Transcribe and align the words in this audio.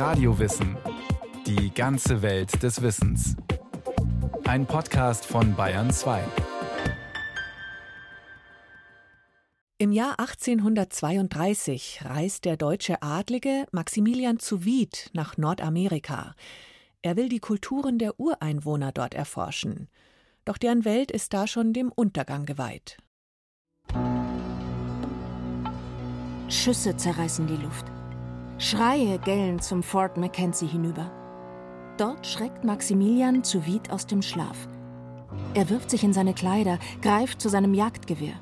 Radiowissen. 0.00 0.78
Die 1.46 1.74
ganze 1.74 2.22
Welt 2.22 2.62
des 2.62 2.80
Wissens. 2.80 3.36
Ein 4.44 4.64
Podcast 4.64 5.26
von 5.26 5.54
Bayern 5.54 5.90
2. 5.90 6.24
Im 9.76 9.92
Jahr 9.92 10.18
1832 10.18 12.00
reist 12.02 12.46
der 12.46 12.56
deutsche 12.56 13.02
Adlige 13.02 13.66
Maximilian 13.72 14.38
zu 14.38 14.64
Wied 14.64 15.10
nach 15.12 15.36
Nordamerika. 15.36 16.34
Er 17.02 17.18
will 17.18 17.28
die 17.28 17.40
Kulturen 17.40 17.98
der 17.98 18.18
Ureinwohner 18.18 18.92
dort 18.92 19.12
erforschen. 19.12 19.90
Doch 20.46 20.56
deren 20.56 20.86
Welt 20.86 21.10
ist 21.10 21.34
da 21.34 21.46
schon 21.46 21.74
dem 21.74 21.92
Untergang 21.92 22.46
geweiht. 22.46 22.96
Schüsse 26.48 26.96
zerreißen 26.96 27.46
die 27.46 27.62
Luft. 27.62 27.84
Schreie 28.60 29.18
gellen 29.18 29.58
zum 29.58 29.82
Fort 29.82 30.18
Mackenzie 30.18 30.66
hinüber. 30.66 31.10
Dort 31.96 32.26
schreckt 32.26 32.62
Maximilian 32.62 33.42
zu 33.42 33.64
Wied 33.64 33.90
aus 33.90 34.06
dem 34.06 34.20
Schlaf. 34.20 34.68
Er 35.54 35.70
wirft 35.70 35.88
sich 35.88 36.04
in 36.04 36.12
seine 36.12 36.34
Kleider, 36.34 36.78
greift 37.00 37.40
zu 37.40 37.48
seinem 37.48 37.72
Jagdgewehr. 37.72 38.34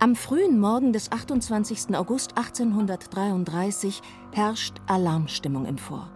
Am 0.00 0.16
frühen 0.16 0.58
Morgen 0.58 0.92
des 0.92 1.12
28. 1.12 1.94
August 1.94 2.36
1833 2.36 4.02
herrscht 4.32 4.78
Alarmstimmung 4.88 5.66
im 5.66 5.78
Fort. 5.78 6.10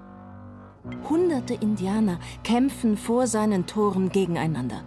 Hunderte 1.08 1.54
Indianer 1.54 2.18
kämpfen 2.42 2.96
vor 2.96 3.28
seinen 3.28 3.66
Toren 3.66 4.08
gegeneinander. 4.08 4.82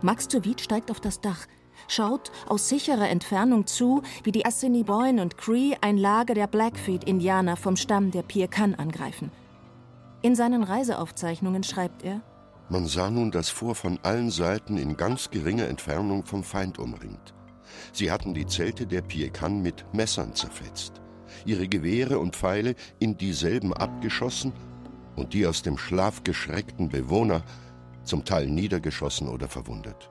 Max 0.00 0.26
zu 0.26 0.42
Wied 0.46 0.62
steigt 0.62 0.90
auf 0.90 1.00
das 1.00 1.20
Dach, 1.20 1.46
schaut 1.88 2.30
aus 2.48 2.68
sicherer 2.68 3.08
Entfernung 3.08 3.66
zu, 3.66 4.02
wie 4.24 4.32
die 4.32 4.44
Assiniboine 4.44 5.22
und 5.22 5.38
Cree 5.38 5.74
ein 5.80 5.96
Lager 5.96 6.34
der 6.34 6.46
Blackfeet-Indianer 6.46 7.56
vom 7.56 7.76
Stamm 7.76 8.10
der 8.10 8.22
Piekan 8.22 8.74
angreifen. 8.74 9.30
In 10.22 10.34
seinen 10.34 10.62
Reiseaufzeichnungen 10.62 11.62
schreibt 11.62 12.04
er: 12.04 12.20
Man 12.68 12.86
sah 12.86 13.10
nun 13.10 13.30
das 13.30 13.48
Vor 13.48 13.74
von 13.74 13.98
allen 14.02 14.30
Seiten 14.30 14.76
in 14.76 14.96
ganz 14.96 15.30
geringer 15.30 15.68
Entfernung 15.68 16.24
vom 16.24 16.44
Feind 16.44 16.78
umringt. 16.78 17.34
Sie 17.92 18.10
hatten 18.10 18.34
die 18.34 18.46
Zelte 18.46 18.86
der 18.86 19.02
Piekan 19.02 19.62
mit 19.62 19.84
Messern 19.94 20.34
zerfetzt, 20.34 21.00
ihre 21.44 21.68
Gewehre 21.68 22.18
und 22.18 22.36
Pfeile 22.36 22.74
in 22.98 23.16
dieselben 23.16 23.72
abgeschossen 23.72 24.52
und 25.16 25.32
die 25.32 25.46
aus 25.46 25.62
dem 25.62 25.78
Schlaf 25.78 26.22
geschreckten 26.24 26.88
Bewohner 26.88 27.42
zum 28.04 28.24
Teil 28.24 28.46
niedergeschossen 28.46 29.28
oder 29.28 29.48
verwundet. 29.48 30.09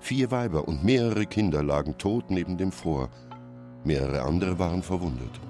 Vier 0.00 0.30
Weiber 0.30 0.66
und 0.66 0.84
mehrere 0.84 1.26
Kinder 1.26 1.62
lagen 1.62 1.98
tot 1.98 2.30
neben 2.30 2.56
dem 2.58 2.72
Fort, 2.72 3.10
mehrere 3.84 4.22
andere 4.22 4.58
waren 4.58 4.82
verwundet. 4.82 5.40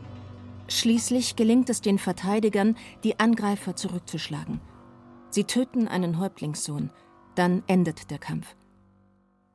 Schließlich 0.68 1.36
gelingt 1.36 1.70
es 1.70 1.80
den 1.80 1.98
Verteidigern, 1.98 2.76
die 3.04 3.20
Angreifer 3.20 3.76
zurückzuschlagen. 3.76 4.60
Sie 5.30 5.44
töten 5.44 5.86
einen 5.86 6.18
Häuptlingssohn, 6.18 6.90
dann 7.34 7.62
endet 7.66 8.10
der 8.10 8.18
Kampf. 8.18 8.56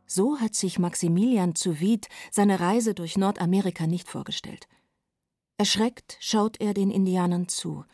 So 0.05 0.39
hat 0.39 0.55
sich 0.55 0.77
Maximilian 0.77 1.55
zu 1.55 1.79
Wied 1.79 2.07
seine 2.31 2.59
Reise 2.59 2.93
durch 2.93 3.17
Nordamerika 3.17 3.87
nicht 3.87 4.07
vorgestellt. 4.07 4.67
Erschreckt 5.57 6.17
schaut 6.19 6.59
er 6.59 6.73
den 6.73 6.91
Indianern 6.91 7.47
zu. 7.47 7.85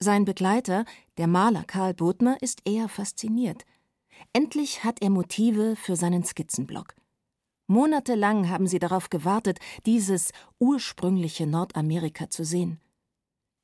Sein 0.00 0.24
Begleiter, 0.24 0.84
der 1.16 1.26
Maler 1.26 1.64
Karl 1.64 1.94
Bodmer, 1.94 2.36
ist 2.40 2.60
eher 2.64 2.88
fasziniert. 2.88 3.64
Endlich 4.32 4.84
hat 4.84 5.02
er 5.02 5.10
Motive 5.10 5.76
für 5.76 5.96
seinen 5.96 6.24
Skizzenblock. 6.24 6.94
Monatelang 7.66 8.50
haben 8.50 8.66
sie 8.66 8.78
darauf 8.78 9.08
gewartet, 9.10 9.58
dieses 9.86 10.32
ursprüngliche 10.58 11.46
Nordamerika 11.46 12.28
zu 12.28 12.44
sehen. 12.44 12.80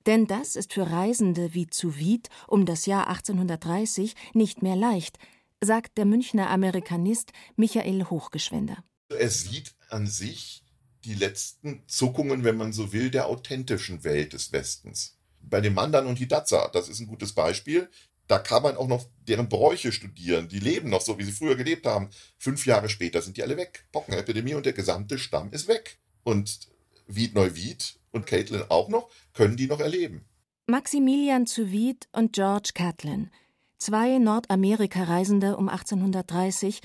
Denn 0.06 0.26
das 0.26 0.56
ist 0.56 0.72
für 0.72 0.90
Reisende 0.90 1.52
wie 1.52 1.66
zu 1.66 1.98
Wied 1.98 2.28
um 2.48 2.64
das 2.64 2.86
Jahr 2.86 3.08
1830 3.08 4.14
nicht 4.32 4.62
mehr 4.62 4.76
leicht, 4.76 5.18
sagt 5.60 5.98
der 5.98 6.06
Münchner 6.06 6.48
Amerikanist 6.48 7.32
Michael 7.56 8.04
Hochgeschwender. 8.04 8.82
Er 9.10 9.28
sieht 9.28 9.74
an 9.90 10.06
sich 10.06 10.64
die 11.04 11.14
letzten 11.14 11.82
Zuckungen, 11.86 12.44
wenn 12.44 12.56
man 12.56 12.72
so 12.72 12.92
will, 12.92 13.10
der 13.10 13.26
authentischen 13.26 14.04
Welt 14.04 14.32
des 14.32 14.52
Westens. 14.52 15.18
Bei 15.42 15.60
den 15.60 15.74
Mandan 15.74 16.06
und 16.06 16.18
Hidatsa, 16.18 16.68
das 16.68 16.88
ist 16.88 17.00
ein 17.00 17.06
gutes 17.06 17.32
Beispiel, 17.32 17.90
da 18.30 18.38
kann 18.38 18.62
man 18.62 18.76
auch 18.76 18.86
noch 18.86 19.06
deren 19.26 19.48
Bräuche 19.48 19.90
studieren. 19.90 20.48
Die 20.48 20.60
leben 20.60 20.88
noch 20.88 21.00
so, 21.00 21.18
wie 21.18 21.24
sie 21.24 21.32
früher 21.32 21.56
gelebt 21.56 21.84
haben. 21.84 22.10
Fünf 22.38 22.64
Jahre 22.64 22.88
später 22.88 23.22
sind 23.22 23.36
die 23.36 23.42
alle 23.42 23.56
weg. 23.56 23.86
Pockenepidemie 23.90 24.54
und 24.54 24.66
der 24.66 24.72
gesamte 24.72 25.18
Stamm 25.18 25.50
ist 25.50 25.66
weg. 25.66 25.98
Und 26.22 26.68
Wied 27.08 27.34
Neuwied 27.34 27.98
und 28.12 28.26
Caitlin 28.26 28.62
auch 28.68 28.88
noch, 28.88 29.10
können 29.32 29.56
die 29.56 29.66
noch 29.66 29.80
erleben. 29.80 30.24
Maximilian 30.68 31.46
zu 31.46 31.72
Wied 31.72 32.08
und 32.12 32.32
George 32.32 32.70
Catlin, 32.74 33.30
zwei 33.78 34.18
Nordamerika-Reisende 34.18 35.56
um 35.56 35.68
1830, 35.68 36.80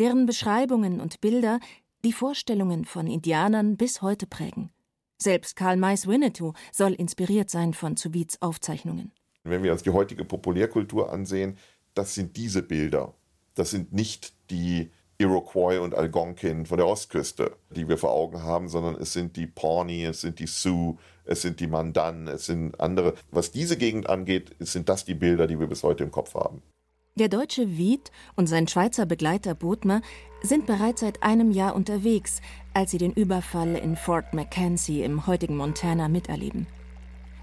deren 0.00 0.26
Beschreibungen 0.26 1.00
und 1.00 1.20
Bilder 1.20 1.60
die 2.04 2.12
Vorstellungen 2.12 2.84
von 2.84 3.06
Indianern 3.06 3.76
bis 3.76 4.02
heute 4.02 4.26
prägen. 4.26 4.70
Selbst 5.16 5.54
Karl 5.54 5.76
Mays 5.76 6.06
Winnetou 6.06 6.54
soll 6.72 6.92
inspiriert 6.94 7.50
sein 7.50 7.74
von 7.74 7.96
zu 7.96 8.14
Wieds 8.14 8.42
Aufzeichnungen. 8.42 9.12
Wenn 9.44 9.62
wir 9.62 9.72
uns 9.72 9.82
die 9.82 9.90
heutige 9.90 10.24
Populärkultur 10.24 11.12
ansehen, 11.12 11.56
das 11.94 12.14
sind 12.14 12.36
diese 12.36 12.62
Bilder. 12.62 13.14
Das 13.54 13.70
sind 13.70 13.92
nicht 13.92 14.34
die 14.50 14.90
Iroquois 15.18 15.80
und 15.80 15.94
Algonquin 15.94 16.64
von 16.64 16.76
der 16.78 16.86
Ostküste, 16.86 17.56
die 17.70 17.88
wir 17.88 17.98
vor 17.98 18.12
Augen 18.12 18.42
haben, 18.44 18.68
sondern 18.68 18.94
es 18.94 19.12
sind 19.12 19.36
die 19.36 19.48
Pawnee, 19.48 20.04
es 20.04 20.20
sind 20.20 20.38
die 20.38 20.46
Sioux, 20.46 20.96
es 21.24 21.42
sind 21.42 21.58
die 21.58 21.66
Mandan, 21.66 22.28
es 22.28 22.46
sind 22.46 22.78
andere. 22.80 23.14
Was 23.32 23.50
diese 23.50 23.76
Gegend 23.76 24.08
angeht, 24.08 24.54
sind 24.60 24.88
das 24.88 25.04
die 25.04 25.14
Bilder, 25.14 25.48
die 25.48 25.58
wir 25.58 25.66
bis 25.66 25.82
heute 25.82 26.04
im 26.04 26.12
Kopf 26.12 26.34
haben. 26.34 26.62
Der 27.16 27.28
deutsche 27.28 27.76
Wied 27.76 28.12
und 28.36 28.46
sein 28.46 28.68
Schweizer 28.68 29.04
Begleiter 29.04 29.56
Bodmer 29.56 30.02
sind 30.40 30.66
bereits 30.66 31.00
seit 31.00 31.24
einem 31.24 31.50
Jahr 31.50 31.74
unterwegs, 31.74 32.40
als 32.74 32.92
sie 32.92 32.98
den 32.98 33.12
Überfall 33.12 33.74
in 33.74 33.96
Fort 33.96 34.34
Mackenzie 34.34 35.02
im 35.02 35.26
heutigen 35.26 35.56
Montana 35.56 36.06
miterleben. 36.06 36.68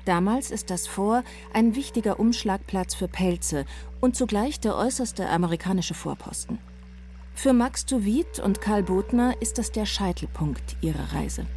Damals 0.05 0.51
ist 0.51 0.69
das 0.69 0.85
Fort 0.85 1.25
ein 1.51 1.75
wichtiger 1.75 2.19
Umschlagplatz 2.19 2.93
für 2.93 3.07
Pelze 3.07 3.66
und 4.01 4.16
zugleich 4.16 4.59
der 4.59 4.75
äußerste 4.75 5.27
amerikanische 5.27 5.95
Vorposten. 5.95 6.59
Für 7.33 7.53
Max 7.53 7.85
Duvid 7.85 8.39
und 8.39 8.61
Karl 8.61 8.83
Bodmer 8.83 9.33
ist 9.41 9.57
das 9.57 9.71
der 9.71 9.85
Scheitelpunkt 9.88 10.77
ihrer 10.81 11.13
Reise. 11.13 11.47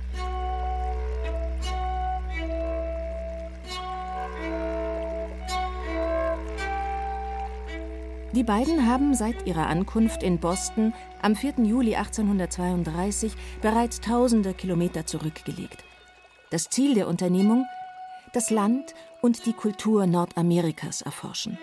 Die 8.33 8.45
beiden 8.45 8.87
haben 8.87 9.15
seit 9.15 9.47
ihrer 9.47 9.67
Ankunft 9.67 10.23
in 10.23 10.39
Boston 10.39 10.95
am 11.23 11.37
4. 11.37 11.55
Juli 11.65 11.97
1832 11.97 13.33
bereits 13.61 14.01
tausende 14.01 14.55
Kilometer 14.55 15.07
zurückgelegt. 15.07 15.85
Das 16.51 16.69
Ziel 16.71 16.95
der 16.95 17.09
Unternehmung 17.09 17.65
das 18.33 18.51
Land 18.51 18.95
und 19.23 19.47
die 19.47 19.53
Kultur 19.53 20.07
Nordamerikas 20.07 21.03
erforschen. 21.03 21.59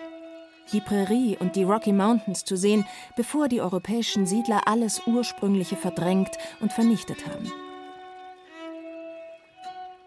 Die 0.72 0.80
Prärie 0.80 1.36
und 1.38 1.54
die 1.54 1.62
Rocky 1.62 1.92
Mountains 1.92 2.44
zu 2.44 2.56
sehen, 2.56 2.84
bevor 3.16 3.48
die 3.48 3.60
europäischen 3.60 4.26
Siedler 4.26 4.66
alles 4.66 5.00
Ursprüngliche 5.06 5.76
verdrängt 5.76 6.36
und 6.60 6.72
vernichtet 6.72 7.26
haben. 7.26 7.52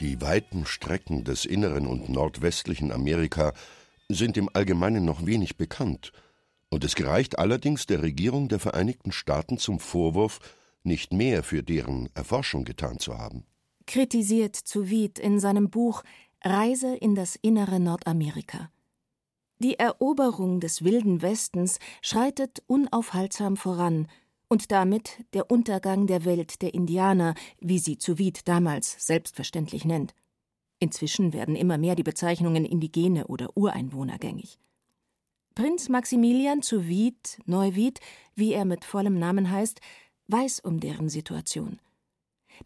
Die 0.02 0.22
weiten 0.22 0.66
Strecken 0.66 1.24
des 1.24 1.46
inneren 1.46 1.86
und 1.86 2.10
nordwestlichen 2.10 2.92
Amerika 2.92 3.54
sind 4.10 4.38
im 4.38 4.50
Allgemeinen 4.54 5.06
noch 5.06 5.26
wenig 5.26 5.58
bekannt, 5.58 6.12
und 6.70 6.84
es 6.84 6.96
gereicht 6.96 7.40
allerdings 7.40 7.86
der 7.86 8.02
Regierung 8.02 8.48
der 8.48 8.60
Vereinigten 8.60 9.12
Staaten 9.12 9.58
zum 9.58 9.80
Vorwurf, 9.80 10.40
nicht 10.84 11.12
mehr 11.12 11.44
für 11.44 11.64
deren 11.64 12.10
Erforschung 12.14 12.64
getan 12.64 13.00
zu 13.00 13.18
haben. 13.18 13.46
Kritisiert 13.88 14.56
zu 14.56 14.90
Wied 14.90 15.20
in 15.20 15.40
seinem 15.40 15.70
Buch 15.70 16.04
Reise 16.44 16.96
in 16.96 17.16
das 17.16 17.36
innere 17.36 17.80
Nordamerika. 17.80 18.72
Die 19.60 19.78
Eroberung 19.78 20.62
des 20.62 20.86
wilden 20.86 21.22
Westens 21.22 21.80
schreitet 22.02 22.64
unaufhaltsam 22.68 23.58
voran 23.58 24.08
und 24.48 24.72
damit 24.72 25.26
der 25.34 25.52
Untergang 25.52 26.08
der 26.08 26.24
Welt 26.24 26.62
der 26.62 26.74
Indianer, 26.74 27.36
wie 27.60 27.78
sie 27.78 27.98
zu 27.98 28.18
Wied 28.18 28.48
damals 28.48 29.06
selbstverständlich 29.06 29.84
nennt. 29.84 30.16
Inzwischen 30.80 31.34
werden 31.34 31.58
immer 31.58 31.78
mehr 31.78 31.96
die 31.96 32.04
Bezeichnungen 32.04 32.64
Indigene 32.64 33.28
oder 33.28 33.58
Ureinwohner 33.58 34.18
gängig. 34.18 34.58
Prinz 35.56 35.90
Maximilian 35.90 36.62
zu 36.62 36.88
Wied, 36.88 37.40
Neuwied, 37.46 38.00
wie 38.36 38.54
er 38.54 38.64
mit 38.64 38.86
vollem 38.86 39.20
Namen 39.20 39.52
heißt, 39.52 39.82
weiß 40.28 40.62
um 40.62 40.80
deren 40.80 41.10
Situation. 41.10 41.80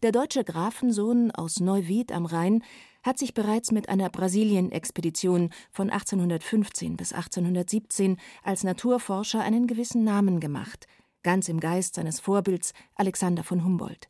Der 0.02 0.12
deutsche 0.12 0.44
Grafensohn 0.44 1.32
aus 1.32 1.58
Neuwied 1.58 2.12
am 2.12 2.24
Rhein 2.24 2.62
hat 3.04 3.18
sich 3.18 3.34
bereits 3.34 3.70
mit 3.70 3.88
einer 3.88 4.08
Brasilien-Expedition 4.08 5.50
von 5.70 5.90
1815 5.90 6.96
bis 6.96 7.12
1817 7.12 8.16
als 8.42 8.64
Naturforscher 8.64 9.42
einen 9.42 9.66
gewissen 9.66 10.02
Namen 10.02 10.40
gemacht, 10.40 10.86
ganz 11.22 11.48
im 11.48 11.60
Geist 11.60 11.94
seines 11.94 12.18
Vorbilds 12.18 12.72
Alexander 12.96 13.44
von 13.44 13.62
Humboldt. 13.62 14.08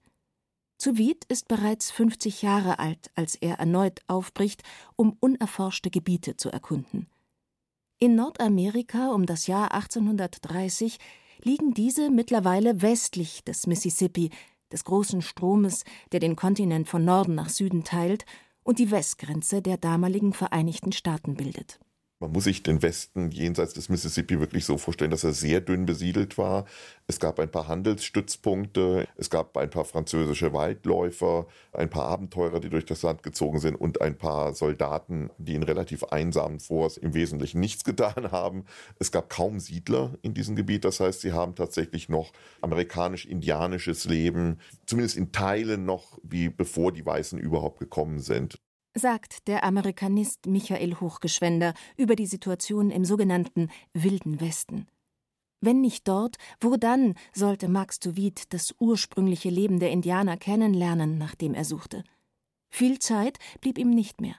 Zuvid 0.79 1.25
ist 1.27 1.49
bereits 1.49 1.91
50 1.91 2.43
Jahre 2.43 2.79
alt, 2.79 3.11
als 3.15 3.35
er 3.37 3.59
erneut 3.59 4.01
aufbricht, 4.07 4.63
um 4.97 5.17
unerforschte 5.21 5.91
Gebiete 5.91 6.37
zu 6.37 6.51
erkunden. 6.51 7.09
In 7.99 8.17
Nordamerika 8.17 9.13
um 9.13 9.27
das 9.27 9.47
Jahr 9.47 9.73
1830 9.73 10.99
liegen 11.43 11.75
diese 11.75 12.11
mittlerweile 12.11 12.83
westlich 12.83 13.45
des 13.45 13.67
Mississippi, 13.67 14.31
des 14.73 14.85
großen 14.85 15.23
Stromes, 15.23 15.85
der 16.13 16.21
den 16.21 16.37
Kontinent 16.37 16.89
von 16.89 17.05
Norden 17.05 17.35
nach 17.35 17.49
Süden 17.49 17.85
teilt 17.85 18.25
und 18.65 18.79
die 18.81 18.91
Westgrenze 18.91 19.63
der 19.63 19.77
damaligen 19.77 20.33
Vereinigten 20.33 20.93
Staaten 20.93 21.35
bildet 21.35 21.79
man 22.25 22.33
muss 22.33 22.45
sich 22.45 22.63
den 22.63 22.81
Westen 22.81 23.31
jenseits 23.31 23.75
des 23.75 23.91
Mississippi 23.91 24.41
wirklich 24.41 24.65
so 24.65 24.79
vorstellen, 24.79 25.11
dass 25.11 25.25
er 25.25 25.35
sehr 25.35 25.61
dünn 25.61 25.85
besiedelt 25.85 26.39
war. 26.39 26.65
Es 27.07 27.21
gab 27.21 27.39
ein 27.39 27.51
paar 27.51 27.69
Handelsstützpunkte, 27.69 29.07
es 29.19 29.29
gab 29.29 29.55
ein 29.59 29.69
paar 29.69 29.85
französische 29.85 30.55
Waldläufer, 30.55 31.47
ein 31.75 31.91
paar 31.91 32.07
Abenteurer, 32.07 32.61
die 32.61 32.71
durch 32.71 32.87
das 32.87 33.03
Land 33.03 33.23
gezogen 33.23 33.59
sind 33.59 33.77
und 33.77 34.01
ein 34.01 34.17
paar 34.17 34.55
Soldaten, 34.55 35.29
die 35.37 35.55
in 35.55 35.63
relativ 35.63 36.05
einsamen 36.05 36.61
Forts 36.61 36.97
im 36.97 37.13
Wesentlichen 37.13 37.61
nichts 37.61 37.85
getan 37.85 38.33
haben. 38.33 38.65
Es 38.99 39.13
gab 39.13 39.29
kaum 39.29 39.61
Siedler 39.61 40.15
in 40.23 40.33
diesem 40.33 40.57
Gebiet, 40.57 40.87
das 40.87 41.01
heißt, 41.01 41.21
sie 41.21 41.33
haben 41.33 41.55
tatsächlich 41.55 42.09
noch 42.09 42.33
amerikanisch-indianisches 42.63 44.07
Leben, 44.07 44.61
zumindest 44.87 45.19
in 45.19 45.31
Teilen 45.31 45.85
noch, 45.85 46.19
wie 46.23 46.49
bevor 46.49 46.91
die 46.91 47.05
Weißen 47.05 47.39
überhaupt 47.39 47.81
gekommen 47.81 48.21
sind 48.21 48.64
sagt 48.95 49.49
der 49.49 49.65
Amerikanist 49.65 50.47
Michael 50.47 50.95
Hochgeschwender 51.01 51.75
über 51.97 52.17
die 52.17 52.27
Situation 52.27 52.91
im 52.91 53.05
sogenannten 53.05 53.69
Wilden 53.93 54.41
Westen. 54.41 54.87
Wenn 55.61 55.81
nicht 55.81 56.07
dort, 56.07 56.37
wo 56.61 56.77
dann 56.77 57.15
sollte 57.33 57.69
Max 57.69 57.99
Tuvid 57.99 58.53
das 58.53 58.75
ursprüngliche 58.79 59.51
Leben 59.51 59.81
der 59.81 59.91
Indianer 59.91 60.37
kennenlernen, 60.37 61.19
nach 61.19 61.35
dem 61.35 61.55
er 61.55 61.65
suchte? 61.65 62.05
Viel 62.71 62.99
Zeit 62.99 63.39
blieb 63.61 63.79
ihm 63.79 63.91
nicht 63.91 64.21
mehr. 64.21 64.37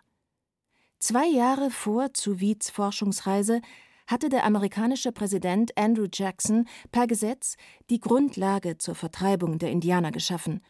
Zwei 1.00 1.28
Jahre 1.28 1.72
vor 1.72 2.14
Tuvids 2.14 2.70
Forschungsreise 2.70 3.62
hatte 4.08 4.30
der 4.30 4.46
amerikanische 4.46 5.12
Präsident 5.12 5.76
Andrew 5.78 6.08
Jackson 6.12 6.68
per 6.92 7.08
Gesetz 7.08 7.56
die 7.90 8.00
Grundlage 8.00 8.78
zur 8.78 8.96
Vertreibung 8.96 9.58
der 9.58 9.72
Indianer 9.72 10.12
geschaffen, 10.12 10.62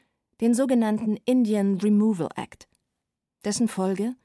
den 0.41 0.53
sogenannten 0.53 1.17
Indian 1.25 1.77
Removal 1.79 2.29
Act. 2.35 2.67
Dessen 3.45 3.67
Folge? 3.67 4.15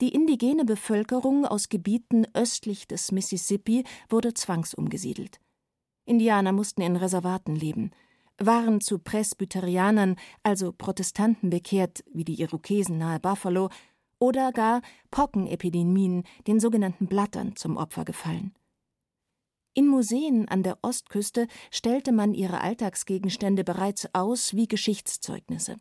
Die 0.00 0.12
indigene 0.12 0.64
Bevölkerung 0.64 1.46
aus 1.46 1.68
Gebieten 1.68 2.26
östlich 2.34 2.88
des 2.88 3.12
Mississippi 3.12 3.84
wurde 4.08 4.34
zwangsumgesiedelt. 4.34 5.38
Indianer 6.06 6.50
mussten 6.50 6.82
in 6.82 6.96
Reservaten 6.96 7.54
leben, 7.54 7.92
waren 8.38 8.80
zu 8.80 8.98
Presbyterianern, 8.98 10.16
also 10.42 10.72
Protestanten 10.72 11.50
bekehrt, 11.50 12.02
wie 12.12 12.24
die 12.24 12.40
Irokesen 12.40 12.98
nahe 12.98 13.20
Buffalo, 13.20 13.68
oder 14.18 14.50
gar 14.50 14.82
Pockenepidemien, 15.12 16.24
den 16.48 16.58
sogenannten 16.58 17.06
Blattern, 17.06 17.54
zum 17.54 17.76
Opfer 17.76 18.04
gefallen. 18.04 18.56
In 19.74 19.86
Museen 19.86 20.48
an 20.48 20.64
der 20.64 20.78
Ostküste 20.82 21.46
stellte 21.70 22.10
man 22.10 22.34
ihre 22.34 22.60
Alltagsgegenstände 22.60 23.62
bereits 23.62 24.12
aus 24.12 24.52
wie 24.54 24.66
Geschichtszeugnisse. 24.66 25.76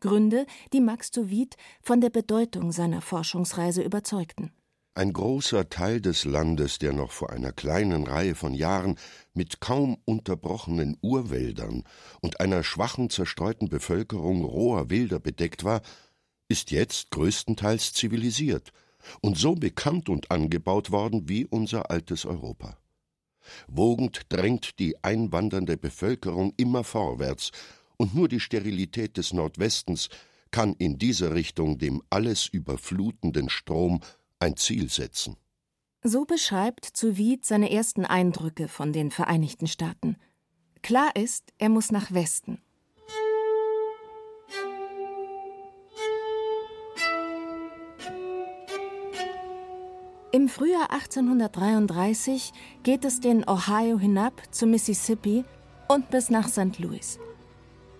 Gründe, 0.00 0.46
die 0.72 0.80
Max 0.80 1.10
Tuvid 1.10 1.56
von 1.82 2.00
der 2.00 2.10
Bedeutung 2.10 2.72
seiner 2.72 3.00
Forschungsreise 3.00 3.82
überzeugten. 3.82 4.52
Ein 4.94 5.12
großer 5.12 5.68
Teil 5.68 6.00
des 6.00 6.24
Landes, 6.24 6.80
der 6.80 6.92
noch 6.92 7.12
vor 7.12 7.30
einer 7.30 7.52
kleinen 7.52 8.08
Reihe 8.08 8.34
von 8.34 8.52
Jahren 8.52 8.98
mit 9.32 9.60
kaum 9.60 9.96
unterbrochenen 10.04 10.96
Urwäldern 11.02 11.84
und 12.20 12.40
einer 12.40 12.64
schwachen 12.64 13.08
zerstreuten 13.08 13.68
Bevölkerung 13.68 14.44
roher 14.44 14.90
Wilder 14.90 15.20
bedeckt 15.20 15.62
war, 15.62 15.82
ist 16.48 16.72
jetzt 16.72 17.12
größtenteils 17.12 17.92
zivilisiert 17.92 18.72
und 19.20 19.38
so 19.38 19.54
bekannt 19.54 20.08
und 20.08 20.32
angebaut 20.32 20.90
worden 20.90 21.28
wie 21.28 21.46
unser 21.46 21.90
altes 21.92 22.24
Europa. 22.26 22.76
Wogend 23.68 24.22
drängt 24.30 24.78
die 24.78 25.02
einwandernde 25.04 25.76
Bevölkerung 25.76 26.52
immer 26.56 26.84
vorwärts 26.84 27.52
und 27.98 28.14
nur 28.14 28.28
die 28.28 28.40
Sterilität 28.40 29.18
des 29.18 29.34
Nordwestens 29.34 30.08
kann 30.50 30.74
in 30.78 30.98
dieser 30.98 31.34
Richtung 31.34 31.76
dem 31.76 32.02
alles 32.08 32.46
überflutenden 32.46 33.50
Strom 33.50 34.00
ein 34.38 34.56
Ziel 34.56 34.88
setzen. 34.88 35.36
So 36.02 36.24
beschreibt 36.24 36.84
Zuvid 36.84 37.44
seine 37.44 37.70
ersten 37.70 38.06
Eindrücke 38.06 38.68
von 38.68 38.92
den 38.92 39.10
Vereinigten 39.10 39.66
Staaten. 39.66 40.16
Klar 40.80 41.14
ist, 41.16 41.52
er 41.58 41.68
muss 41.68 41.90
nach 41.90 42.12
Westen. 42.12 42.62
Im 50.30 50.48
Frühjahr 50.48 50.92
1833 50.92 52.52
geht 52.84 53.04
es 53.04 53.18
den 53.18 53.48
Ohio 53.48 53.98
hinab 53.98 54.42
zum 54.54 54.70
Mississippi 54.70 55.44
und 55.88 56.10
bis 56.10 56.30
nach 56.30 56.48
St. 56.48 56.78
Louis. 56.78 57.18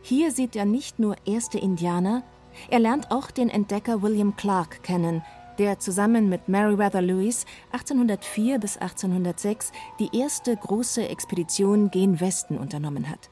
Hier 0.08 0.32
sieht 0.32 0.56
er 0.56 0.64
nicht 0.64 0.98
nur 0.98 1.16
erste 1.26 1.58
Indianer, 1.58 2.22
er 2.70 2.78
lernt 2.78 3.10
auch 3.10 3.30
den 3.30 3.50
Entdecker 3.50 4.00
William 4.00 4.36
Clark 4.36 4.82
kennen, 4.82 5.22
der 5.58 5.80
zusammen 5.80 6.30
mit 6.30 6.48
Meriwether 6.48 7.02
Lewis 7.02 7.44
1804 7.72 8.58
bis 8.58 8.78
1806 8.78 9.70
die 9.98 10.08
erste 10.18 10.56
große 10.56 11.06
Expedition 11.06 11.90
gen 11.90 12.20
Westen 12.20 12.56
unternommen 12.56 13.10
hat. 13.10 13.28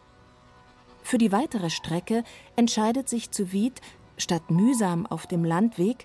Für 1.03 1.17
die 1.17 1.33
weitere 1.33 1.71
Strecke 1.71 2.25
entscheidet 2.57 3.09
sich 3.09 3.31
Zuvid, 3.31 3.81
statt 4.19 4.51
mühsam 4.51 5.07
auf 5.07 5.27
dem 5.27 5.47
Landweg, 5.47 6.05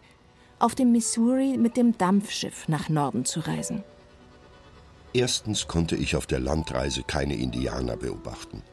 auf 0.58 0.74
dem 0.74 0.94
Missouri 0.94 1.58
mit 1.58 1.76
dem 1.76 1.98
Dampfschiff 1.98 2.70
nach 2.70 2.88
Norden 2.88 3.26
zu 3.26 3.42
reisen. 3.42 3.84
Erstens 5.12 5.68
konnte 5.68 5.98
ich 5.98 6.16
auf 6.16 6.28
der 6.28 6.40
Landreise 6.40 7.04
keine 7.04 7.36
Indianer 7.36 7.98
beobachten. 7.98 8.64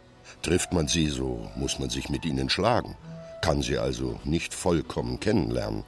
Trifft 0.42 0.72
man 0.72 0.88
sie, 0.88 1.08
so 1.08 1.48
muss 1.56 1.78
man 1.78 1.90
sich 1.90 2.08
mit 2.08 2.24
ihnen 2.24 2.50
schlagen, 2.50 2.96
kann 3.42 3.62
sie 3.62 3.78
also 3.78 4.20
nicht 4.24 4.54
vollkommen 4.54 5.20
kennenlernen. 5.20 5.84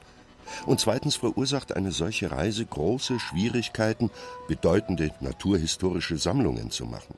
Und 0.65 0.79
zweitens 0.79 1.15
verursacht 1.15 1.75
eine 1.75 1.91
solche 1.91 2.31
Reise 2.31 2.65
große 2.65 3.19
Schwierigkeiten, 3.19 4.09
bedeutende 4.47 5.11
naturhistorische 5.19 6.17
Sammlungen 6.17 6.71
zu 6.71 6.85
machen. 6.85 7.15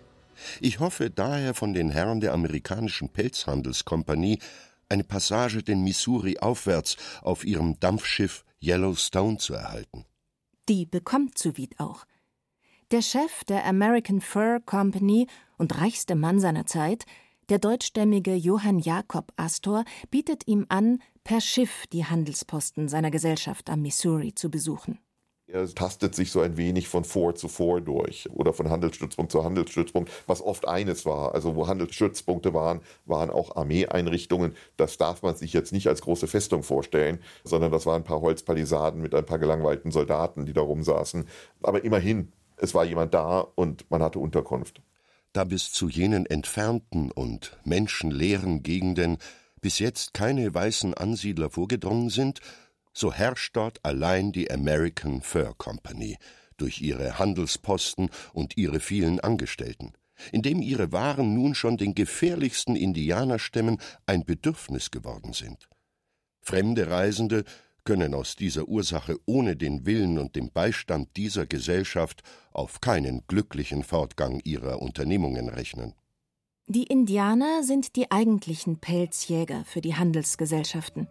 Ich 0.60 0.80
hoffe 0.80 1.10
daher 1.10 1.54
von 1.54 1.74
den 1.74 1.90
Herren 1.90 2.22
der 2.22 2.34
amerikanischen 2.34 3.10
Pelzhandelskompanie 3.10 4.40
eine 4.90 5.04
Passage 5.04 5.64
den 5.64 5.84
Missouri 5.84 6.38
aufwärts 6.40 6.98
auf 7.22 7.46
ihrem 7.46 7.80
Dampfschiff 7.80 8.46
Yellowstone 8.62 9.38
zu 9.38 9.54
erhalten. 9.54 10.06
Die 10.70 10.86
bekommt 10.86 11.38
Zuvid 11.38 11.80
auch. 11.80 12.06
Der 12.94 13.02
Chef 13.02 13.44
der 13.46 13.66
American 13.66 14.22
Fur 14.22 14.60
Company 14.68 15.26
und 15.58 15.82
reichste 15.82 16.14
Mann 16.14 16.40
seiner 16.40 16.68
Zeit, 16.68 17.06
der 17.50 17.58
deutschstämmige 17.58 18.36
Johann 18.36 18.78
Jakob 18.78 19.34
Astor, 19.36 19.84
bietet 20.12 20.48
ihm 20.48 20.68
an, 20.70 21.00
per 21.24 21.42
Schiff 21.42 21.88
die 21.92 22.06
Handelsposten 22.06 22.88
seiner 22.90 23.10
Gesellschaft 23.10 23.72
am 23.72 23.82
Missouri 23.82 24.36
zu 24.36 24.52
besuchen. 24.52 25.00
Er 25.48 25.68
tastet 25.74 26.14
sich 26.14 26.32
so 26.32 26.42
ein 26.42 26.56
wenig 26.56 26.88
von 26.88 27.04
Vor 27.04 27.34
zu 27.34 27.48
Vor 27.48 27.82
durch 27.82 28.30
oder 28.30 28.54
von 28.54 28.70
Handelsstützpunkt 28.70 29.32
zu 29.32 29.44
Handelsstützpunkt, 29.44 30.12
was 30.28 30.44
oft 30.44 30.68
eines 30.68 31.04
war. 31.04 31.34
Also 31.34 31.56
wo 31.56 31.66
Handelsstützpunkte 31.66 32.54
waren, 32.54 32.82
waren 33.06 33.32
auch 33.32 33.56
Armeeeinrichtungen. 33.56 34.56
Das 34.78 35.00
darf 35.00 35.24
man 35.24 35.36
sich 35.36 35.52
jetzt 35.52 35.74
nicht 35.74 35.88
als 35.88 36.02
große 36.02 36.28
Festung 36.28 36.62
vorstellen, 36.62 37.18
sondern 37.44 37.72
das 37.72 37.88
waren 37.88 38.04
ein 38.04 38.06
paar 38.06 38.22
Holzpalisaden 38.22 39.02
mit 39.02 39.16
ein 39.16 39.26
paar 39.26 39.40
gelangweilten 39.40 39.92
Soldaten, 39.92 40.46
die 40.46 40.54
da 40.54 40.62
rumsaßen. 40.62 41.28
Aber 41.64 41.84
immerhin, 41.84 42.32
es 42.58 42.74
war 42.74 42.86
jemand 42.86 43.14
da 43.14 43.40
und 43.40 43.90
man 43.90 44.02
hatte 44.02 44.20
Unterkunft 44.20 44.82
da 45.34 45.44
bis 45.44 45.72
zu 45.72 45.90
jenen 45.90 46.26
entfernten 46.28 47.12
und 47.12 47.58
menschenleeren 47.66 48.64
Gegenden 48.64 49.18
bis 49.62 49.80
jetzt 49.80 50.14
keine 50.14 50.54
weißen 50.54 50.94
Ansiedler 50.94 51.50
vorgedrungen 51.50 52.10
sind, 52.10 52.40
so 52.94 53.12
herrscht 53.12 53.56
dort 53.56 53.84
allein 53.84 54.32
die 54.32 54.52
American 54.52 55.22
Fur 55.22 55.56
Company 55.58 56.18
durch 56.58 56.82
ihre 56.82 57.18
Handelsposten 57.18 58.12
und 58.34 58.58
ihre 58.58 58.80
vielen 58.80 59.20
Angestellten, 59.20 59.94
indem 60.32 60.62
ihre 60.62 60.92
Waren 60.92 61.34
nun 61.34 61.56
schon 61.56 61.78
den 61.78 61.96
gefährlichsten 61.96 62.76
Indianerstämmen 62.76 63.80
ein 64.06 64.26
Bedürfnis 64.26 64.92
geworden 64.92 65.34
sind. 65.34 65.68
Fremde 66.42 66.92
Reisende 66.92 67.44
können 67.84 68.14
aus 68.14 68.36
dieser 68.36 68.68
Ursache 68.68 69.18
ohne 69.26 69.56
den 69.56 69.86
Willen 69.86 70.18
und 70.18 70.36
den 70.36 70.52
Beistand 70.52 71.16
dieser 71.18 71.46
Gesellschaft 71.46 72.24
auf 72.52 72.82
keinen 72.82 73.24
glücklichen 73.28 73.84
Fortgang 73.84 74.40
ihrer 74.44 74.82
Unternehmungen 74.82 75.50
rechnen. 75.50 75.94
Die 76.68 76.84
Indianer 76.84 77.64
sind 77.64 77.96
die 77.98 78.10
eigentlichen 78.10 78.78
Pelzjäger 78.78 79.66
für 79.66 79.82
die 79.82 79.96
Handelsgesellschaften. 79.96 81.08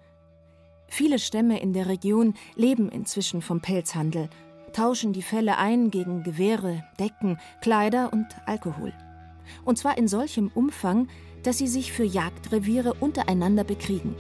Viele 0.88 1.18
Stämme 1.18 1.60
in 1.60 1.72
der 1.72 1.88
Region 1.88 2.34
leben 2.54 2.90
inzwischen 2.90 3.42
vom 3.42 3.60
Pelzhandel, 3.60 4.30
tauschen 4.72 5.12
die 5.12 5.22
Felle 5.22 5.58
ein 5.58 5.90
gegen 5.90 6.22
Gewehre, 6.22 6.84
Decken, 6.98 7.38
Kleider 7.60 8.12
und 8.12 8.26
Alkohol. 8.46 8.92
Und 9.64 9.78
zwar 9.78 9.98
in 9.98 10.08
solchem 10.08 10.50
Umfang, 10.54 11.08
dass 11.42 11.58
sie 11.58 11.68
sich 11.68 11.92
für 11.92 12.04
Jagdreviere 12.04 12.94
untereinander 12.94 13.64
bekriegen. 13.64 14.14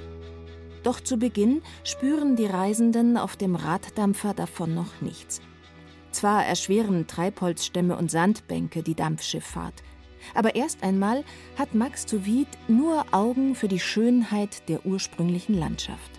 Doch 0.82 1.00
zu 1.00 1.16
Beginn 1.16 1.62
spüren 1.84 2.36
die 2.36 2.46
Reisenden 2.46 3.16
auf 3.16 3.36
dem 3.36 3.54
Raddampfer 3.54 4.34
davon 4.34 4.74
noch 4.74 5.00
nichts. 5.00 5.40
Zwar 6.10 6.44
erschweren 6.44 7.06
Treibholzstämme 7.06 7.96
und 7.96 8.10
Sandbänke 8.10 8.82
die 8.82 8.94
Dampfschifffahrt, 8.94 9.82
aber 10.34 10.54
erst 10.54 10.82
einmal 10.82 11.24
hat 11.56 11.74
Max 11.74 12.06
zu 12.06 12.26
Wied 12.26 12.48
nur 12.68 13.06
Augen 13.12 13.54
für 13.54 13.68
die 13.68 13.80
Schönheit 13.80 14.68
der 14.68 14.84
ursprünglichen 14.86 15.58
Landschaft. 15.58 16.10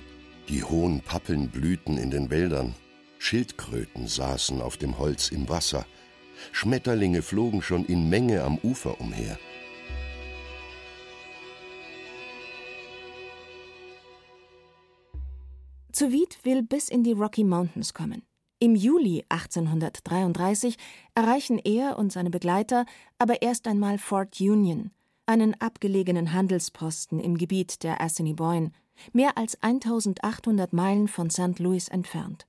Die 0.50 0.64
hohen 0.64 1.02
Pappeln 1.02 1.50
blühten 1.50 1.98
in 1.98 2.12
den 2.12 2.30
Wäldern, 2.30 2.76
Schildkröten 3.18 4.08
saßen 4.08 4.62
auf 4.62 4.78
dem 4.78 4.98
Holz 4.98 5.30
im 5.30 5.48
Wasser, 5.48 5.86
Schmetterlinge 6.52 7.22
flogen 7.22 7.62
schon 7.62 7.86
in 7.86 8.10
Menge 8.10 8.44
am 8.44 8.58
Ufer 8.58 9.00
umher. 9.00 9.38
Zu 15.94 16.12
Wied 16.12 16.40
will 16.44 16.64
bis 16.64 16.90
in 16.90 17.04
die 17.04 17.12
Rocky 17.12 17.44
Mountains 17.44 17.94
kommen. 17.94 18.24
Im 18.58 18.76
Juli 18.76 19.24
1833 19.30 20.76
erreichen 21.14 21.60
er 21.60 22.00
und 22.00 22.12
seine 22.12 22.32
Begleiter 22.32 22.88
aber 23.20 23.44
erst 23.44 23.68
einmal 23.68 24.00
Fort 24.00 24.42
Union, 24.42 24.90
einen 25.28 25.54
abgelegenen 25.62 26.34
Handelsposten 26.34 27.20
im 27.20 27.38
Gebiet 27.38 27.84
der 27.84 28.02
Assiniboine, 28.02 28.72
mehr 29.12 29.38
als 29.38 29.62
1800 29.62 30.74
Meilen 30.74 31.08
von 31.08 31.30
St. 31.30 31.60
Louis 31.60 31.90
entfernt. 31.90 32.48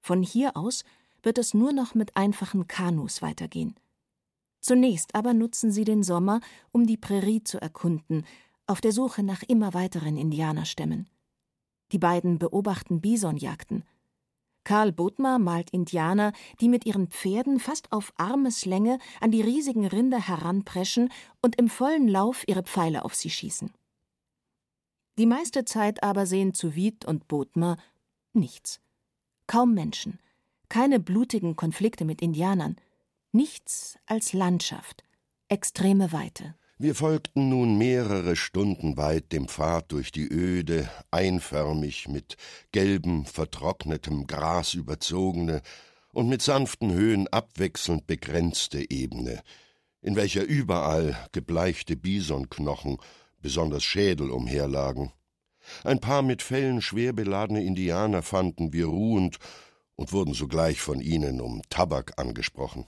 Von 0.00 0.22
hier 0.22 0.56
aus 0.56 0.84
wird 1.24 1.38
es 1.38 1.54
nur 1.54 1.72
noch 1.72 1.96
mit 1.96 2.16
einfachen 2.16 2.68
Kanus 2.68 3.20
weitergehen. 3.20 3.74
Zunächst 4.60 5.16
aber 5.16 5.34
nutzen 5.34 5.72
sie 5.72 5.84
den 5.84 6.04
Sommer, 6.04 6.40
um 6.70 6.86
die 6.86 6.96
Prärie 6.96 7.42
zu 7.42 7.60
erkunden, 7.60 8.24
auf 8.68 8.80
der 8.80 8.92
Suche 8.92 9.24
nach 9.24 9.42
immer 9.42 9.74
weiteren 9.74 10.16
Indianerstämmen. 10.16 11.08
Die 11.92 11.98
beiden 11.98 12.38
beobachten 12.38 13.00
Bisonjagden– 13.00 13.84
Karl 14.64 14.92
Bodmer 14.92 15.38
malt 15.38 15.70
Indianer, 15.70 16.32
die 16.60 16.68
mit 16.68 16.84
ihren 16.86 17.08
Pferden 17.08 17.58
fast 17.58 17.90
auf 17.92 18.12
Armeslänge 18.16 18.98
an 19.20 19.30
die 19.30 19.40
riesigen 19.40 19.86
Rinder 19.86 20.20
heranpreschen 20.20 21.10
und 21.42 21.56
im 21.56 21.68
vollen 21.68 22.08
Lauf 22.08 22.46
ihre 22.46 22.62
Pfeile 22.62 23.04
auf 23.04 23.14
sie 23.14 23.30
schießen. 23.30 23.72
Die 25.18 25.26
meiste 25.26 25.64
Zeit 25.64 26.02
aber 26.02 26.26
sehen 26.26 26.54
Zuwied 26.54 27.04
und 27.04 27.26
Bodmer 27.26 27.78
nichts. 28.32 28.80
Kaum 29.46 29.74
Menschen, 29.74 30.18
keine 30.68 31.00
blutigen 31.00 31.56
Konflikte 31.56 32.04
mit 32.04 32.22
Indianern, 32.22 32.76
nichts 33.32 33.98
als 34.06 34.32
Landschaft, 34.32 35.02
extreme 35.48 36.12
Weite. 36.12 36.54
Wir 36.82 36.94
folgten 36.94 37.50
nun 37.50 37.76
mehrere 37.76 38.36
Stunden 38.36 38.96
weit 38.96 39.32
dem 39.32 39.48
Pfad 39.48 39.92
durch 39.92 40.12
die 40.12 40.26
öde, 40.26 40.88
einförmig 41.10 42.08
mit 42.08 42.38
gelbem, 42.72 43.26
vertrocknetem 43.26 44.26
Gras 44.26 44.72
überzogene 44.72 45.60
und 46.14 46.30
mit 46.30 46.40
sanften 46.40 46.90
Höhen 46.90 47.28
abwechselnd 47.28 48.06
begrenzte 48.06 48.90
Ebene, 48.90 49.42
in 50.00 50.16
welcher 50.16 50.42
überall 50.42 51.18
gebleichte 51.32 51.96
Bisonknochen, 51.96 52.96
besonders 53.42 53.84
Schädel 53.84 54.30
umherlagen. 54.30 55.12
Ein 55.84 56.00
paar 56.00 56.22
mit 56.22 56.40
Fellen 56.40 56.80
schwer 56.80 57.12
beladene 57.12 57.62
Indianer 57.62 58.22
fanden 58.22 58.72
wir 58.72 58.86
ruhend 58.86 59.36
und 59.96 60.14
wurden 60.14 60.32
sogleich 60.32 60.80
von 60.80 61.02
ihnen 61.02 61.42
um 61.42 61.60
Tabak 61.68 62.18
angesprochen. 62.18 62.86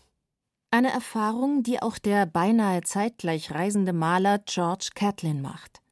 Eine 0.74 0.90
Erfahrung, 0.90 1.62
die 1.62 1.82
auch 1.82 1.98
der 1.98 2.24
beinahe 2.24 2.80
zeitgleich 2.80 3.50
reisende 3.50 3.92
Maler 3.92 4.38
George 4.38 4.88
Catlin 4.94 5.42
macht. 5.42 5.82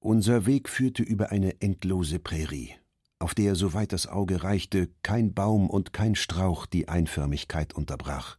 Unser 0.00 0.44
Weg 0.44 0.68
führte 0.68 1.02
über 1.02 1.32
eine 1.32 1.62
endlose 1.62 2.18
Prärie, 2.18 2.74
auf 3.18 3.34
der, 3.34 3.54
soweit 3.54 3.94
das 3.94 4.06
Auge 4.06 4.42
reichte, 4.42 4.90
kein 5.02 5.32
Baum 5.32 5.70
und 5.70 5.94
kein 5.94 6.14
Strauch 6.14 6.66
die 6.66 6.88
Einförmigkeit 6.88 7.72
unterbrach. 7.72 8.36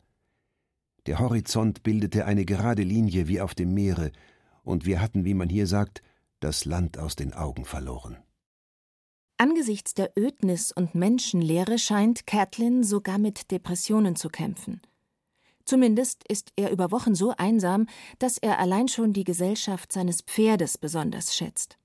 Der 1.07 1.17
Horizont 1.17 1.81
bildete 1.81 2.25
eine 2.25 2.45
gerade 2.45 2.83
Linie 2.83 3.27
wie 3.27 3.41
auf 3.41 3.55
dem 3.55 3.73
Meere, 3.73 4.11
und 4.61 4.85
wir 4.85 5.01
hatten, 5.01 5.25
wie 5.25 5.33
man 5.33 5.49
hier 5.49 5.65
sagt, 5.65 6.03
das 6.39 6.65
Land 6.65 6.99
aus 6.99 7.15
den 7.15 7.33
Augen 7.33 7.65
verloren. 7.65 8.17
Angesichts 9.37 9.95
der 9.95 10.11
Ödnis 10.15 10.71
und 10.71 10.93
Menschenleere 10.93 11.79
scheint 11.79 12.27
Catlin 12.27 12.83
sogar 12.83 13.17
mit 13.17 13.49
Depressionen 13.49 14.15
zu 14.15 14.29
kämpfen. 14.29 14.81
Zumindest 15.67 16.23
ist 16.29 16.53
er 16.55 16.71
über 16.71 16.91
Wochen 16.91 17.13
so 17.13 17.33
einsam, 17.37 17.87
dass 18.19 18.37
er 18.37 18.57
allein 18.57 18.87
schon 18.87 19.11
die 19.11 19.25
Gesellschaft 19.25 19.91
seines 19.91 20.21
Pferdes 20.21 20.77
besonders 20.77 21.35
schätzt. 21.35 21.77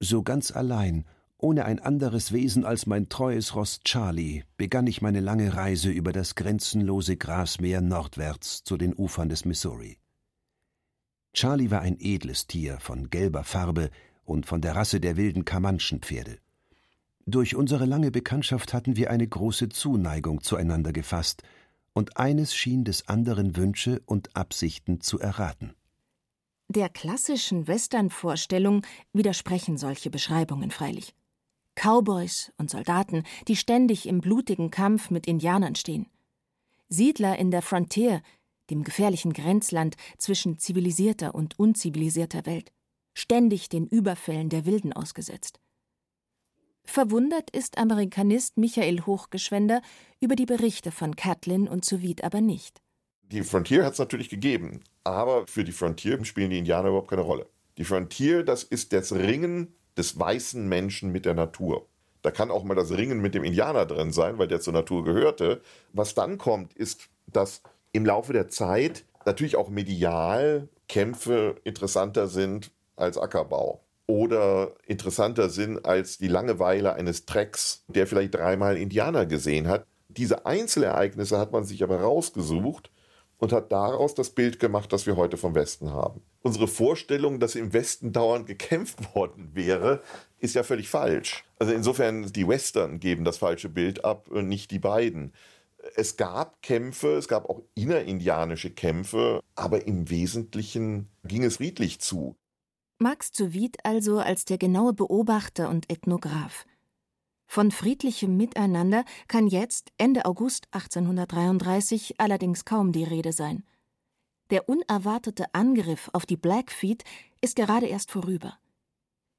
So 0.00 0.22
ganz 0.22 0.50
allein, 0.50 1.04
ohne 1.36 1.66
ein 1.66 1.80
anderes 1.80 2.32
Wesen 2.32 2.64
als 2.64 2.86
mein 2.86 3.10
treues 3.10 3.54
Ross 3.54 3.80
Charlie, 3.84 4.44
begann 4.56 4.86
ich 4.86 5.02
meine 5.02 5.20
lange 5.20 5.54
Reise 5.54 5.90
über 5.90 6.12
das 6.12 6.34
grenzenlose 6.34 7.18
Grasmeer 7.18 7.82
nordwärts 7.82 8.64
zu 8.64 8.78
den 8.78 8.94
Ufern 8.94 9.28
des 9.28 9.44
Missouri. 9.44 9.98
Charlie 11.34 11.70
war 11.70 11.82
ein 11.82 11.98
edles 12.00 12.46
Tier 12.46 12.80
von 12.80 13.10
gelber 13.10 13.44
Farbe 13.44 13.90
und 14.24 14.46
von 14.46 14.62
der 14.62 14.76
Rasse 14.76 14.98
der 14.98 15.18
wilden 15.18 15.44
Kamanschenpferde. 15.44 16.38
Durch 17.26 17.54
unsere 17.54 17.84
lange 17.84 18.10
Bekanntschaft 18.10 18.72
hatten 18.72 18.96
wir 18.96 19.10
eine 19.10 19.28
große 19.28 19.68
Zuneigung 19.68 20.40
zueinander 20.40 20.94
gefasst– 20.94 21.42
und 21.92 22.16
eines 22.16 22.54
schien 22.54 22.84
des 22.84 23.08
anderen 23.08 23.56
Wünsche 23.56 24.00
und 24.06 24.36
Absichten 24.36 25.00
zu 25.00 25.18
erraten. 25.18 25.74
Der 26.68 26.88
klassischen 26.88 27.66
Western-Vorstellung 27.66 28.86
widersprechen 29.12 29.76
solche 29.76 30.08
Beschreibungen 30.08 30.70
freilich. 30.70 31.14
Cowboys 31.74 32.52
und 32.58 32.70
Soldaten, 32.70 33.24
die 33.48 33.56
ständig 33.56 34.06
im 34.06 34.20
blutigen 34.20 34.70
Kampf 34.70 35.10
mit 35.10 35.26
Indianern 35.26 35.74
stehen. 35.74 36.06
Siedler 36.88 37.38
in 37.38 37.50
der 37.50 37.62
Frontier, 37.62 38.22
dem 38.70 38.84
gefährlichen 38.84 39.32
Grenzland 39.32 39.96
zwischen 40.18 40.58
zivilisierter 40.58 41.34
und 41.34 41.58
unzivilisierter 41.58 42.46
Welt, 42.46 42.72
ständig 43.14 43.68
den 43.68 43.86
Überfällen 43.86 44.48
der 44.48 44.66
Wilden 44.66 44.92
ausgesetzt. 44.92 45.60
Verwundert 46.84 47.50
ist 47.50 47.78
Amerikanist 47.78 48.56
Michael 48.56 49.02
Hochgeschwender 49.06 49.80
über 50.20 50.34
die 50.34 50.46
Berichte 50.46 50.90
von 50.90 51.14
Catlin 51.14 51.68
und 51.68 51.84
Suvid 51.84 52.24
aber 52.24 52.40
nicht. 52.40 52.80
Die 53.22 53.42
Frontier 53.42 53.84
hat 53.84 53.92
es 53.92 53.98
natürlich 54.00 54.28
gegeben, 54.28 54.80
aber 55.04 55.46
für 55.46 55.62
die 55.62 55.72
Frontier 55.72 56.24
spielen 56.24 56.50
die 56.50 56.58
Indianer 56.58 56.88
überhaupt 56.88 57.10
keine 57.10 57.22
Rolle. 57.22 57.46
Die 57.78 57.84
Frontier, 57.84 58.42
das 58.42 58.64
ist 58.64 58.92
das 58.92 59.12
Ringen 59.12 59.72
des 59.96 60.18
weißen 60.18 60.68
Menschen 60.68 61.12
mit 61.12 61.26
der 61.26 61.34
Natur. 61.34 61.86
Da 62.22 62.30
kann 62.30 62.50
auch 62.50 62.64
mal 62.64 62.74
das 62.74 62.90
Ringen 62.90 63.20
mit 63.20 63.34
dem 63.34 63.44
Indianer 63.44 63.86
drin 63.86 64.12
sein, 64.12 64.38
weil 64.38 64.48
der 64.48 64.60
zur 64.60 64.72
Natur 64.72 65.04
gehörte. 65.04 65.62
Was 65.92 66.14
dann 66.14 66.38
kommt, 66.38 66.74
ist, 66.74 67.08
dass 67.26 67.62
im 67.92 68.04
Laufe 68.04 68.32
der 68.32 68.48
Zeit 68.48 69.04
natürlich 69.24 69.56
auch 69.56 69.70
medial 69.70 70.68
Kämpfe 70.88 71.54
interessanter 71.62 72.26
sind 72.26 72.72
als 72.96 73.16
Ackerbau 73.16 73.80
oder 74.10 74.74
interessanter 74.86 75.48
sind 75.48 75.86
als 75.86 76.18
die 76.18 76.28
Langeweile 76.28 76.94
eines 76.94 77.26
Trecks, 77.26 77.84
der 77.88 78.06
vielleicht 78.06 78.34
dreimal 78.34 78.76
Indianer 78.76 79.24
gesehen 79.24 79.68
hat. 79.68 79.86
Diese 80.08 80.44
Einzelereignisse 80.46 81.38
hat 81.38 81.52
man 81.52 81.64
sich 81.64 81.82
aber 81.82 82.00
rausgesucht 82.00 82.90
und 83.38 83.52
hat 83.52 83.72
daraus 83.72 84.14
das 84.14 84.30
Bild 84.30 84.58
gemacht, 84.60 84.92
das 84.92 85.06
wir 85.06 85.16
heute 85.16 85.36
vom 85.36 85.54
Westen 85.54 85.92
haben. 85.92 86.22
Unsere 86.42 86.68
Vorstellung, 86.68 87.40
dass 87.40 87.54
im 87.54 87.72
Westen 87.72 88.12
dauernd 88.12 88.46
gekämpft 88.46 89.14
worden 89.14 89.50
wäre, 89.54 90.02
ist 90.38 90.54
ja 90.54 90.62
völlig 90.62 90.88
falsch. 90.88 91.44
Also 91.58 91.72
insofern, 91.72 92.32
die 92.32 92.46
Western 92.46 93.00
geben 93.00 93.24
das 93.24 93.38
falsche 93.38 93.68
Bild 93.68 94.04
ab, 94.04 94.30
nicht 94.30 94.70
die 94.70 94.78
beiden. 94.78 95.32
Es 95.94 96.16
gab 96.16 96.60
Kämpfe, 96.60 97.14
es 97.14 97.28
gab 97.28 97.48
auch 97.48 97.62
innerindianische 97.74 98.70
Kämpfe, 98.70 99.40
aber 99.54 99.86
im 99.86 100.10
Wesentlichen 100.10 101.08
ging 101.24 101.44
es 101.44 101.56
friedlich 101.56 102.00
zu. 102.00 102.36
Max 103.02 103.32
zu 103.32 103.54
Wied 103.54 103.78
also 103.82 104.18
als 104.18 104.44
der 104.44 104.58
genaue 104.58 104.92
Beobachter 104.92 105.70
und 105.70 105.88
Ethnograph. 105.88 106.66
Von 107.46 107.70
friedlichem 107.70 108.36
Miteinander 108.36 109.06
kann 109.26 109.46
jetzt, 109.46 109.90
Ende 109.96 110.26
August 110.26 110.68
1833, 110.72 112.20
allerdings 112.20 112.66
kaum 112.66 112.92
die 112.92 113.04
Rede 113.04 113.32
sein. 113.32 113.64
Der 114.50 114.68
unerwartete 114.68 115.46
Angriff 115.54 116.10
auf 116.12 116.26
die 116.26 116.36
Blackfeet 116.36 117.04
ist 117.40 117.56
gerade 117.56 117.86
erst 117.86 118.10
vorüber. 118.10 118.58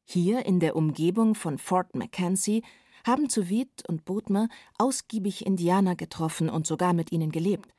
Hier 0.06 0.44
in 0.48 0.60
der 0.60 0.75
Umgebung 0.75 1.36
von 1.36 1.60
Fort 1.60 1.96
Mackenzie 1.96 2.63
haben 3.06 3.30
Zuwied 3.30 3.88
und 3.88 4.06
Bodmer 4.06 4.50
ausgiebig 4.80 5.46
Indianer 5.46 5.96
getroffen 5.96 6.50
und 6.50 6.65
sogar 6.65 6.94
mit 6.94 7.12
ihnen 7.12 7.32
gelebt. 7.32 7.72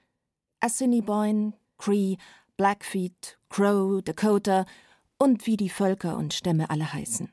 Assiniboine, 0.60 1.54
Cree, 1.76 2.18
Blackfeet, 2.56 3.36
Crow, 3.48 4.00
Dakota 4.00 4.64
und 5.22 5.46
wie 5.46 5.56
die 5.56 5.68
Völker 5.68 6.16
und 6.16 6.34
Stämme 6.34 6.68
alle 6.68 6.92
heißen. 6.92 7.30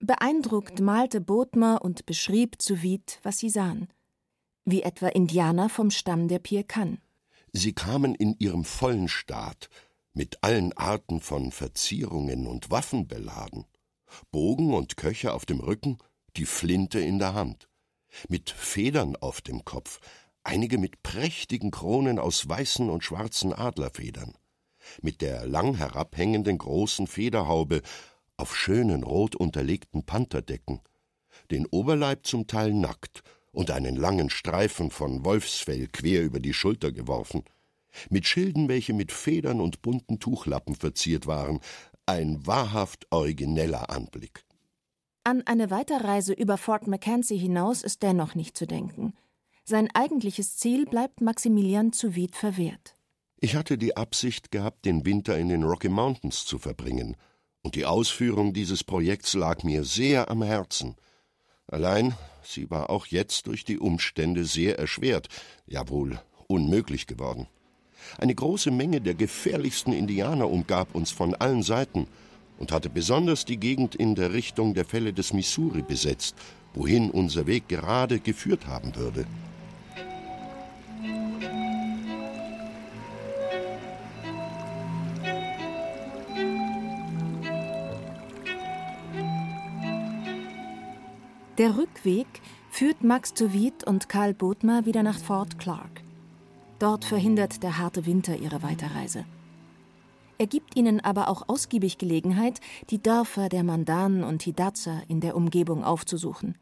Beeindruckt 0.00 0.80
malte 0.80 1.20
Bodmer 1.20 1.80
und 1.82 2.06
beschrieb 2.06 2.60
zu 2.60 2.82
Wied, 2.82 3.20
was 3.22 3.38
sie 3.38 3.50
sahen. 3.50 3.86
Wie 4.64 4.82
etwa 4.82 5.06
Indianer 5.06 5.68
vom 5.68 5.92
Stamm 5.92 6.26
der 6.26 6.40
Pirkan. 6.40 6.98
Sie 7.52 7.72
kamen 7.72 8.16
in 8.16 8.34
ihrem 8.40 8.64
vollen 8.64 9.06
Staat, 9.06 9.68
mit 10.12 10.42
allen 10.42 10.72
Arten 10.72 11.20
von 11.20 11.52
Verzierungen 11.52 12.48
und 12.48 12.72
Waffen 12.72 13.06
beladen, 13.06 13.64
Bogen 14.32 14.74
und 14.74 14.96
Köcher 14.96 15.34
auf 15.34 15.46
dem 15.46 15.60
Rücken, 15.60 15.98
die 16.36 16.46
Flinte 16.46 16.98
in 16.98 17.20
der 17.20 17.34
Hand, 17.34 17.68
mit 18.28 18.50
Federn 18.50 19.14
auf 19.14 19.40
dem 19.40 19.64
Kopf, 19.64 20.00
einige 20.42 20.78
mit 20.78 21.04
prächtigen 21.04 21.70
Kronen 21.70 22.18
aus 22.18 22.48
weißen 22.48 22.90
und 22.90 23.04
schwarzen 23.04 23.52
Adlerfedern, 23.52 24.34
mit 25.02 25.20
der 25.20 25.46
lang 25.46 25.74
herabhängenden 25.74 26.58
großen 26.58 27.06
Federhaube 27.06 27.82
auf 28.36 28.56
schönen 28.56 29.02
rot 29.02 29.36
unterlegten 29.36 30.04
Pantherdecken, 30.04 30.80
den 31.50 31.66
Oberleib 31.66 32.26
zum 32.26 32.46
Teil 32.46 32.72
nackt 32.72 33.22
und 33.52 33.70
einen 33.70 33.96
langen 33.96 34.30
Streifen 34.30 34.90
von 34.90 35.24
Wolfsfell 35.24 35.88
quer 35.88 36.22
über 36.22 36.40
die 36.40 36.54
Schulter 36.54 36.92
geworfen, 36.92 37.44
mit 38.10 38.26
Schilden, 38.26 38.68
welche 38.68 38.92
mit 38.92 39.12
Federn 39.12 39.60
und 39.60 39.82
bunten 39.82 40.20
Tuchlappen 40.20 40.74
verziert 40.74 41.26
waren, 41.26 41.60
ein 42.06 42.46
wahrhaft 42.46 43.06
origineller 43.10 43.90
Anblick. 43.90 44.44
An 45.24 45.42
eine 45.46 45.70
Weiterreise 45.70 46.32
über 46.32 46.56
Fort 46.56 46.86
Mackenzie 46.86 47.36
hinaus 47.36 47.82
ist 47.82 48.02
dennoch 48.02 48.34
nicht 48.34 48.56
zu 48.56 48.66
denken. 48.66 49.12
Sein 49.64 49.90
eigentliches 49.92 50.56
Ziel 50.56 50.86
bleibt 50.86 51.20
Maximilian 51.20 51.92
zu 51.92 52.14
Wied 52.14 52.34
verwehrt. 52.34 52.94
Ich 53.40 53.54
hatte 53.54 53.78
die 53.78 53.96
Absicht 53.96 54.50
gehabt, 54.50 54.84
den 54.84 55.04
Winter 55.04 55.38
in 55.38 55.48
den 55.48 55.62
Rocky 55.62 55.88
Mountains 55.88 56.44
zu 56.44 56.58
verbringen, 56.58 57.16
und 57.62 57.76
die 57.76 57.86
Ausführung 57.86 58.52
dieses 58.52 58.82
Projekts 58.82 59.34
lag 59.34 59.62
mir 59.62 59.84
sehr 59.84 60.28
am 60.28 60.42
Herzen. 60.42 60.96
Allein 61.68 62.14
sie 62.42 62.68
war 62.68 62.90
auch 62.90 63.06
jetzt 63.06 63.46
durch 63.46 63.64
die 63.64 63.78
Umstände 63.78 64.44
sehr 64.44 64.78
erschwert, 64.78 65.28
ja 65.66 65.88
wohl 65.88 66.20
unmöglich 66.48 67.06
geworden. 67.06 67.46
Eine 68.16 68.34
große 68.34 68.72
Menge 68.72 69.00
der 69.00 69.14
gefährlichsten 69.14 69.92
Indianer 69.92 70.50
umgab 70.50 70.94
uns 70.94 71.12
von 71.12 71.34
allen 71.34 71.62
Seiten 71.62 72.08
und 72.58 72.72
hatte 72.72 72.90
besonders 72.90 73.44
die 73.44 73.58
Gegend 73.58 73.94
in 73.94 74.16
der 74.16 74.32
Richtung 74.32 74.74
der 74.74 74.84
Fälle 74.84 75.12
des 75.12 75.32
Missouri 75.32 75.82
besetzt, 75.82 76.34
wohin 76.74 77.10
unser 77.10 77.46
Weg 77.46 77.68
gerade 77.68 78.18
geführt 78.18 78.66
haben 78.66 78.96
würde. 78.96 79.26
Der 91.58 91.76
Rückweg 91.76 92.28
führt 92.70 93.02
Max 93.02 93.34
Wied 93.36 93.82
und 93.82 94.08
Karl 94.08 94.32
Bodmer 94.32 94.86
wieder 94.86 95.02
nach 95.02 95.18
Fort 95.18 95.58
Clark. 95.58 96.02
Dort 96.78 97.04
verhindert 97.04 97.64
der 97.64 97.78
harte 97.78 98.06
Winter 98.06 98.36
ihre 98.36 98.62
Weiterreise. 98.62 99.24
Er 100.38 100.46
gibt 100.46 100.76
ihnen 100.76 101.00
aber 101.00 101.26
auch 101.26 101.48
ausgiebig 101.48 101.98
Gelegenheit, 101.98 102.60
die 102.90 103.02
Dörfer 103.02 103.48
der 103.48 103.64
Mandanen 103.64 104.22
und 104.22 104.44
Hidatsa 104.44 105.02
in 105.08 105.20
der 105.20 105.34
Umgebung 105.34 105.82
aufzusuchen. 105.82 106.56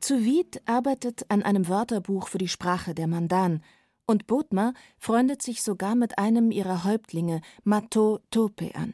Zu 0.00 0.22
Wied 0.22 0.60
arbeitet 0.66 1.24
an 1.30 1.42
einem 1.42 1.66
Wörterbuch 1.66 2.28
für 2.28 2.36
die 2.36 2.48
Sprache 2.48 2.94
der 2.94 3.06
Mandan 3.06 3.62
und 4.06 4.26
Bodmer 4.26 4.74
freundet 4.98 5.40
sich 5.40 5.62
sogar 5.62 5.94
mit 5.94 6.18
einem 6.18 6.50
ihrer 6.50 6.84
Häuptlinge, 6.84 7.40
Mato 7.64 8.20
Tope, 8.30 8.74
an. 8.74 8.92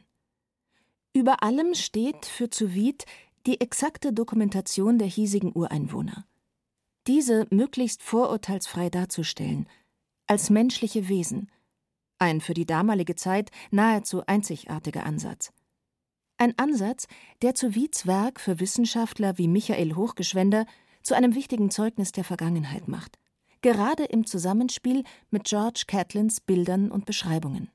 Über 1.13 1.43
allem 1.43 1.75
steht 1.75 2.25
für 2.25 2.51
Zuvid 2.51 3.05
die 3.47 3.61
exakte 3.61 4.13
Dokumentation 4.13 4.99
der 4.99 5.09
hiesigen 5.09 5.53
Ureinwohner. 5.55 6.27
Diese 7.07 7.47
möglichst 7.51 8.03
vorurteilsfrei 8.03 8.89
darzustellen, 8.89 9.69
als 10.27 10.49
menschliche 10.49 11.09
Wesen. 11.09 11.51
Ein 12.19 12.41
für 12.41 12.55
die 12.55 12.65
damalige 12.65 13.15
Zeit 13.15 13.51
nahezu 13.71 14.25
einzigartiger 14.27 15.05
Ansatz. 15.05 15.53
Ein 16.39 16.59
Ansatz, 16.59 17.07
der 17.43 17.55
zu 17.55 17.75
Wieds 17.75 18.07
Werk 18.07 18.41
für 18.41 18.61
Wissenschaftler 18.61 19.37
wie 19.37 19.49
Michael 19.49 19.95
Hochgeschwender 19.95 20.65
zu 21.03 21.15
einem 21.15 21.35
wichtigen 21.35 21.71
Zeugnis 21.71 22.13
der 22.13 22.25
Vergangenheit 22.25 22.89
macht. 22.89 23.19
Gerade 23.61 24.05
im 24.05 24.25
Zusammenspiel 24.27 25.05
mit 25.31 25.45
George 25.45 25.85
Catlins 25.87 26.41
Bildern 26.41 26.91
und 26.91 27.05
Beschreibungen 27.05 27.71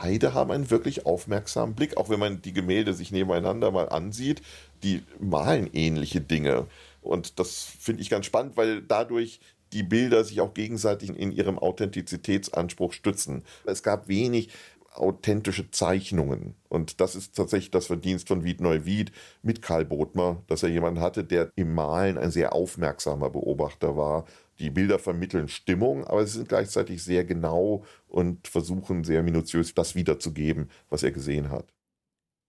beide 0.00 0.34
haben 0.34 0.50
einen 0.50 0.70
wirklich 0.70 1.06
aufmerksamen 1.06 1.74
Blick, 1.74 1.96
auch 1.96 2.10
wenn 2.10 2.20
man 2.20 2.42
die 2.42 2.52
Gemälde 2.52 2.92
sich 2.92 3.12
nebeneinander 3.12 3.70
mal 3.70 3.88
ansieht, 3.88 4.42
die 4.82 5.02
malen 5.18 5.70
ähnliche 5.72 6.20
Dinge. 6.20 6.66
Und 7.00 7.38
das 7.38 7.64
finde 7.78 8.02
ich 8.02 8.10
ganz 8.10 8.26
spannend, 8.26 8.56
weil 8.56 8.82
dadurch 8.82 9.40
die 9.72 9.82
Bilder 9.82 10.22
sich 10.24 10.40
auch 10.40 10.54
gegenseitig 10.54 11.10
in 11.10 11.32
ihrem 11.32 11.58
Authentizitätsanspruch 11.58 12.92
stützen. 12.92 13.42
Es 13.64 13.82
gab 13.82 14.08
wenig 14.08 14.50
authentische 14.92 15.70
Zeichnungen. 15.70 16.54
Und 16.68 17.00
das 17.00 17.14
ist 17.16 17.36
tatsächlich 17.36 17.70
das 17.70 17.86
Verdienst 17.86 18.28
von 18.28 18.44
Wied 18.44 18.60
Neuwied 18.60 19.12
mit 19.42 19.62
Karl 19.62 19.84
Bodmer, 19.84 20.42
dass 20.46 20.62
er 20.62 20.68
jemanden 20.68 21.00
hatte, 21.00 21.24
der 21.24 21.50
im 21.56 21.74
Malen 21.74 22.18
ein 22.18 22.30
sehr 22.30 22.52
aufmerksamer 22.52 23.30
Beobachter 23.30 23.96
war. 23.96 24.24
Die 24.58 24.70
Bilder 24.70 24.98
vermitteln 24.98 25.48
Stimmung, 25.48 26.04
aber 26.04 26.26
sie 26.26 26.38
sind 26.38 26.48
gleichzeitig 26.48 27.02
sehr 27.02 27.24
genau 27.24 27.84
und 28.08 28.48
versuchen 28.48 29.04
sehr 29.04 29.22
minutiös 29.22 29.74
das 29.74 29.94
wiederzugeben, 29.94 30.70
was 30.88 31.02
er 31.02 31.12
gesehen 31.12 31.50
hat. 31.50 31.72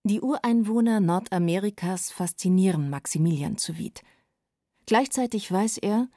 Die 0.04 0.22
Ureinwohner 0.22 1.02
Nordamerikas 1.02 2.12
faszinieren 2.12 2.90
Maximilian 2.90 3.58
zu 3.58 3.78
Wied. 3.78 4.04
Gleichzeitig 4.86 5.52
weiß 5.52 5.80
er, 5.80 6.08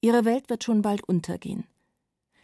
ihre 0.00 0.24
Welt 0.24 0.48
wird 0.48 0.64
schon 0.64 0.80
bald 0.80 1.04
untergehen. 1.04 1.64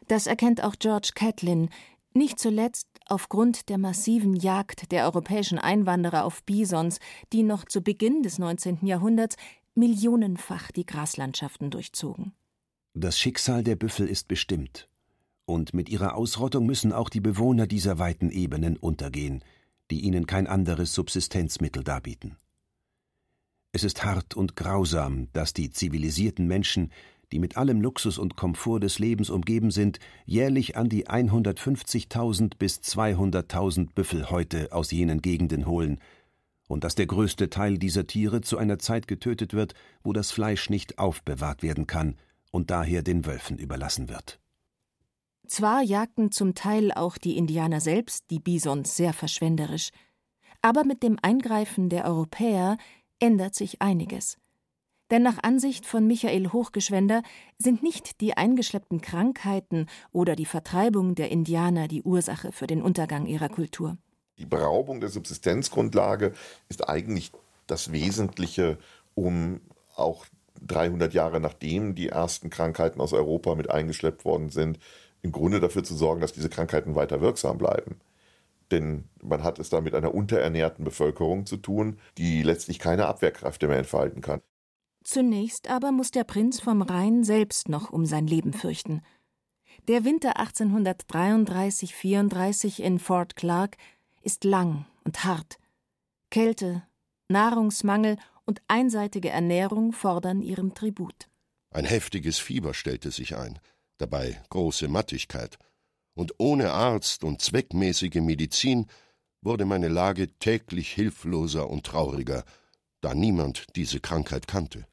Das 0.09 0.27
erkennt 0.27 0.62
auch 0.62 0.75
George 0.79 1.12
Catlin, 1.14 1.70
nicht 2.12 2.38
zuletzt 2.38 2.87
aufgrund 3.07 3.70
der 3.70 3.79
massiven 3.79 4.37
Jagd 4.37 4.92
der 4.92 5.05
europäischen 5.05 5.59
Einwanderer 5.59 6.25
auf 6.25 6.42
Bisons, 6.44 7.01
die 7.33 7.42
noch 7.42 7.64
zu 7.64 7.81
Beginn 7.81 8.23
des 8.23 8.38
19. 8.38 8.87
Jahrhunderts 8.87 9.37
millionenfach 9.75 10.70
die 10.70 10.87
Graslandschaften 10.87 11.70
durchzogen. 11.70 12.35
Das 12.96 13.18
Schicksal 13.18 13.64
der 13.64 13.74
Büffel 13.74 14.07
ist 14.07 14.28
bestimmt. 14.28 14.88
Und 15.46 15.74
mit 15.74 15.88
ihrer 15.88 16.14
Ausrottung 16.14 16.64
müssen 16.64 16.92
auch 16.92 17.09
die 17.09 17.20
Bewohner 17.20 17.66
dieser 17.66 17.98
weiten 17.98 18.30
Ebenen 18.30 18.76
untergehen, 18.76 19.42
die 19.90 20.02
ihnen 20.02 20.26
kein 20.28 20.46
anderes 20.46 20.94
Subsistenzmittel 20.94 21.83
darbieten. 21.83 22.37
Es 23.72 23.83
ist 23.83 24.04
hart 24.04 24.37
und 24.37 24.54
grausam, 24.54 25.26
dass 25.33 25.52
die 25.52 25.70
zivilisierten 25.70 26.46
Menschen 26.46 26.92
die 27.33 27.40
mit 27.40 27.57
allem 27.57 27.80
Luxus 27.80 28.16
und 28.16 28.37
Komfort 28.37 28.80
des 28.80 29.00
Lebens 29.00 29.28
umgeben 29.28 29.72
sind, 29.72 29.98
jährlich 30.24 30.76
an 30.76 30.88
die 30.88 31.09
150.000 31.09 32.52
bis 32.59 32.78
200.000 32.78 33.88
Büffelhäute 33.92 34.68
aus 34.70 34.92
jenen 34.92 35.20
Gegenden 35.20 35.66
holen, 35.66 35.98
und 36.68 36.85
dass 36.85 36.94
der 36.94 37.07
größte 37.07 37.50
Teil 37.50 37.76
dieser 37.76 38.07
Tiere 38.07 38.40
zu 38.40 38.57
einer 38.57 38.78
Zeit 38.78 39.09
getötet 39.09 39.52
wird, 39.52 39.74
wo 40.04 40.12
das 40.12 40.30
Fleisch 40.30 40.70
nicht 40.70 40.98
aufbewahrt 40.98 41.64
werden 41.64 41.88
kann 41.88 42.14
und 42.55 42.71
daher 42.71 43.03
den 43.03 43.27
Wölfen 43.27 43.59
überlassen 43.59 44.09
wird. 44.09 44.38
Zwar 45.49 45.83
jagten 45.83 46.31
zum 46.31 46.55
Teil 46.55 46.93
auch 46.93 47.19
die 47.19 47.37
Indianer 47.37 47.81
selbst 47.81 48.31
die 48.31 48.38
Bisons 48.38 48.97
sehr 48.97 49.12
verschwenderisch, 49.12 49.90
aber 50.62 50.85
mit 50.85 51.03
dem 51.03 51.19
Eingreifen 51.21 51.88
der 51.88 52.05
Europäer 52.05 52.79
ändert 53.19 53.57
sich 53.57 53.83
einiges. 53.83 54.38
Denn 55.11 55.25
nach 55.25 55.43
Ansicht 55.43 55.85
von 55.85 56.07
Michael 56.07 56.53
Hochgeschwender 56.53 57.23
sind 57.59 57.83
nicht 57.83 58.21
die 58.21 58.37
eingeschleppten 58.37 59.01
Krankheiten 59.01 59.87
oder 60.12 60.37
die 60.37 60.47
Vertreibung 60.47 61.17
der 61.17 61.33
Indianer 61.33 61.88
die 61.88 62.03
Ursache 62.03 62.53
für 62.53 62.69
den 62.69 62.83
Untergang 62.83 63.27
ihrer 63.27 63.49
Kultur. 63.49 63.99
Die 64.38 64.47
Beraubung 64.47 65.01
der 65.01 65.11
Subsistenzgrundlage 65.11 66.33
ist 66.69 66.88
eigentlich 66.88 67.33
das 67.67 67.90
Wesentliche, 67.90 68.79
um 69.14 69.61
auch 69.97 70.25
300 70.62 71.14
Jahre 71.14 71.40
nachdem 71.40 71.95
die 71.95 72.09
ersten 72.09 72.51
Krankheiten 72.51 73.01
aus 73.01 73.12
Europa 73.12 73.55
mit 73.55 73.71
eingeschleppt 73.71 74.25
worden 74.25 74.51
sind, 74.51 74.79
im 75.23 75.33
Grunde 75.33 75.61
dafür 75.61 75.85
zu 75.85 75.95
sorgen, 75.95 76.21
dass 76.21 76.33
diese 76.33 76.49
Krankheiten 76.49 76.95
weiter 76.95 77.21
wirksam 77.21 77.59
bleiben. 77.59 78.01
Denn 78.71 79.05
man 79.23 79.43
hat 79.43 79.59
es 79.59 79.71
da 79.71 79.81
mit 79.81 79.95
einer 79.95 80.14
unterernährten 80.14 80.85
Bevölkerung 80.85 81.47
zu 81.47 81.57
tun, 81.57 81.99
die 82.19 82.43
letztlich 82.43 82.79
keine 82.79 83.07
Abwehrkräfte 83.07 83.69
mehr 83.69 83.79
entfalten 83.79 84.21
kann. 84.21 84.40
Zunächst 85.03 85.69
aber 85.69 85.93
muss 85.93 86.11
der 86.11 86.25
Prinz 86.25 86.61
vom 86.61 86.83
Rhein 86.83 87.25
selbst 87.25 87.69
noch 87.69 87.90
um 87.90 88.07
sein 88.07 88.27
Leben 88.27 88.55
fürchten. 88.55 89.03
Der 89.88 90.05
Winter 90.05 90.38
1833-34 90.38 92.81
in 92.81 92.99
Fort 92.99 93.37
Clark 93.37 93.77
ist 94.23 94.45
lang 94.45 94.87
und 95.05 95.25
hart. 95.25 95.59
Kälte, 96.31 96.83
Nahrungsmangel 97.29 98.17
und 98.46 98.62
einseitige 98.68 99.30
Ernährung 99.30 99.92
fordern 99.92 100.42
ihrem 100.42 100.74
Tribut. 100.74 101.28
Ein 101.70 101.85
heftiges 101.85 102.38
Fieber 102.38 102.74
stellte 102.74 103.11
sich 103.11 103.37
ein, 103.37 103.59
dabei 103.98 104.40
große 104.50 104.88
Mattigkeit. 104.88 105.59
Und 106.14 106.35
ohne 106.38 106.72
Arzt 106.72 107.24
und 107.24 107.42
zweckmäßige 107.42 108.16
Medizin 108.16 108.87
wurde 109.42 109.64
meine 109.64 109.88
Lage 109.88 110.28
täglich 110.38 110.92
hilfloser 110.92 111.68
und 111.68 111.85
trauriger, 111.85 112.44
da 113.00 113.14
niemand 113.14 113.66
diese 113.76 114.00
Krankheit 114.00 114.46
kannte. 114.46 114.87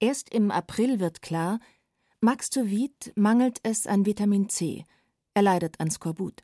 Erst 0.00 0.30
im 0.30 0.50
April 0.50 0.98
wird 0.98 1.22
klar, 1.22 1.60
Max 2.20 2.50
Mastovid 2.54 3.12
mangelt 3.16 3.60
es 3.62 3.86
an 3.86 4.04
Vitamin 4.04 4.48
C, 4.48 4.84
Er 5.34 5.42
leidet 5.42 5.80
an 5.80 5.90
Skorbut. 5.90 6.42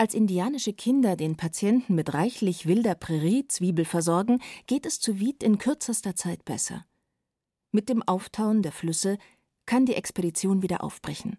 Als 0.00 0.14
indianische 0.14 0.72
Kinder 0.72 1.16
den 1.16 1.36
Patienten 1.36 1.96
mit 1.96 2.14
reichlich 2.14 2.66
wilder 2.66 2.94
Prärie-Zwiebel 2.94 3.84
versorgen, 3.84 4.40
geht 4.68 4.86
es 4.86 5.00
zu 5.00 5.18
Wied 5.18 5.42
in 5.42 5.58
kürzester 5.58 6.14
Zeit 6.14 6.44
besser. 6.44 6.86
Mit 7.72 7.88
dem 7.88 8.04
Auftauen 8.04 8.62
der 8.62 8.70
Flüsse 8.70 9.18
kann 9.66 9.86
die 9.86 9.96
Expedition 9.96 10.62
wieder 10.62 10.84
aufbrechen. 10.84 11.36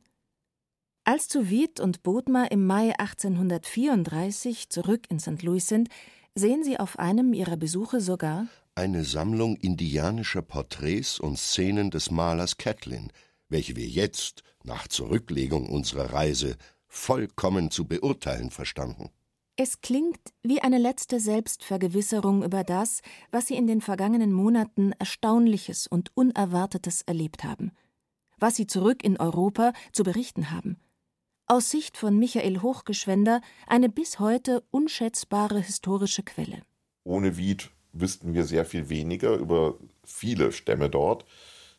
Als 1.05 1.29
zu 1.29 1.49
Wied 1.49 1.79
und 1.79 2.03
Bodmer 2.03 2.51
im 2.51 2.67
Mai 2.67 2.93
1834 2.99 4.69
zurück 4.69 5.05
in 5.09 5.21
St. 5.21 5.41
Louis 5.41 5.65
sind, 5.65 5.87
sehen 6.35 6.61
sie 6.65 6.77
auf 6.77 6.99
einem 6.99 7.33
ihrer 7.33 7.55
Besuche 7.55 8.01
sogar 8.01 8.47
eine 8.75 9.03
Sammlung 9.03 9.55
indianischer 9.55 10.41
Porträts 10.41 11.19
und 11.19 11.37
Szenen 11.37 11.91
des 11.91 12.11
Malers 12.11 12.57
Catlin, 12.57 13.11
welche 13.49 13.75
wir 13.75 13.87
jetzt, 13.87 14.43
nach 14.63 14.87
Zurücklegung 14.87 15.67
unserer 15.67 16.13
Reise, 16.13 16.55
vollkommen 16.89 17.71
zu 17.71 17.87
beurteilen 17.87 18.51
verstanden. 18.51 19.09
Es 19.55 19.81
klingt 19.81 20.19
wie 20.41 20.61
eine 20.61 20.77
letzte 20.77 21.19
Selbstvergewisserung 21.19 22.43
über 22.43 22.63
das, 22.63 23.01
was 23.29 23.47
sie 23.47 23.55
in 23.55 23.67
den 23.67 23.81
vergangenen 23.81 24.33
Monaten 24.33 24.93
Erstaunliches 24.99 25.85
und 25.85 26.15
Unerwartetes 26.15 27.01
erlebt 27.03 27.43
haben, 27.43 27.71
was 28.37 28.55
sie 28.55 28.67
zurück 28.67 29.03
in 29.03 29.17
Europa 29.19 29.73
zu 29.91 30.03
berichten 30.03 30.51
haben. 30.51 30.77
Aus 31.45 31.71
Sicht 31.71 31.97
von 31.97 32.17
Michael 32.17 32.61
Hochgeschwender 32.61 33.41
eine 33.67 33.89
bis 33.89 34.19
heute 34.19 34.63
unschätzbare 34.71 35.59
historische 35.59 36.23
Quelle. 36.23 36.61
Ohne 37.03 37.37
Wied 37.37 37.69
wüssten 37.91 38.33
wir 38.33 38.45
sehr 38.45 38.65
viel 38.65 38.89
weniger 38.89 39.35
über 39.35 39.77
viele 40.03 40.51
Stämme 40.51 40.89
dort. 40.89 41.25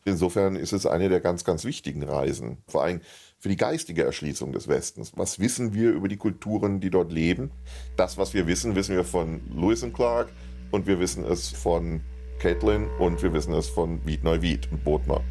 Insofern 0.03 0.55
ist 0.55 0.73
es 0.73 0.85
eine 0.85 1.09
der 1.09 1.19
ganz, 1.19 1.43
ganz 1.43 1.63
wichtigen 1.63 2.03
Reisen. 2.03 2.57
Vor 2.67 2.83
allem 2.83 3.01
für 3.41 3.49
die 3.49 3.57
geistige 3.57 4.03
Erschließung 4.03 4.51
des 4.51 4.67
Westens. 4.67 5.13
Was 5.15 5.39
wissen 5.39 5.73
wir 5.73 5.91
über 5.91 6.07
die 6.07 6.17
Kulturen, 6.17 6.79
die 6.79 6.91
dort 6.91 7.11
leben? 7.11 7.49
Das, 7.97 8.19
was 8.19 8.35
wir 8.35 8.45
wissen, 8.45 8.75
wissen 8.75 8.95
wir 8.95 9.03
von 9.03 9.41
Lewis 9.49 9.81
und 9.81 9.93
Clark 9.93 10.29
und 10.69 10.85
wir 10.85 10.99
wissen 10.99 11.25
es 11.25 11.49
von 11.49 12.01
Caitlin 12.37 12.87
und 12.99 13.23
wir 13.23 13.33
wissen 13.33 13.53
es 13.55 13.67
von 13.67 14.05
Wied 14.05 14.23
Neuwied 14.23 14.71
und 14.71 14.83
Bodmer. 14.83 15.23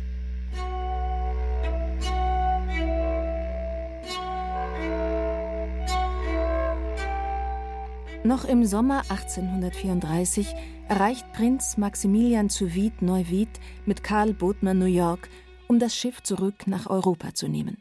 Noch 8.24 8.44
im 8.44 8.64
Sommer 8.64 9.02
1834 9.08 10.52
erreicht 10.88 11.32
Prinz 11.32 11.76
Maximilian 11.76 12.50
zu 12.50 12.74
Wied 12.74 13.02
Neuwied 13.02 13.60
mit 13.86 14.02
Karl 14.02 14.34
Bodmer 14.34 14.74
New 14.74 14.86
York, 14.86 15.28
um 15.68 15.78
das 15.78 15.94
Schiff 15.94 16.24
zurück 16.24 16.66
nach 16.66 16.90
Europa 16.90 17.34
zu 17.34 17.46
nehmen. 17.46 17.80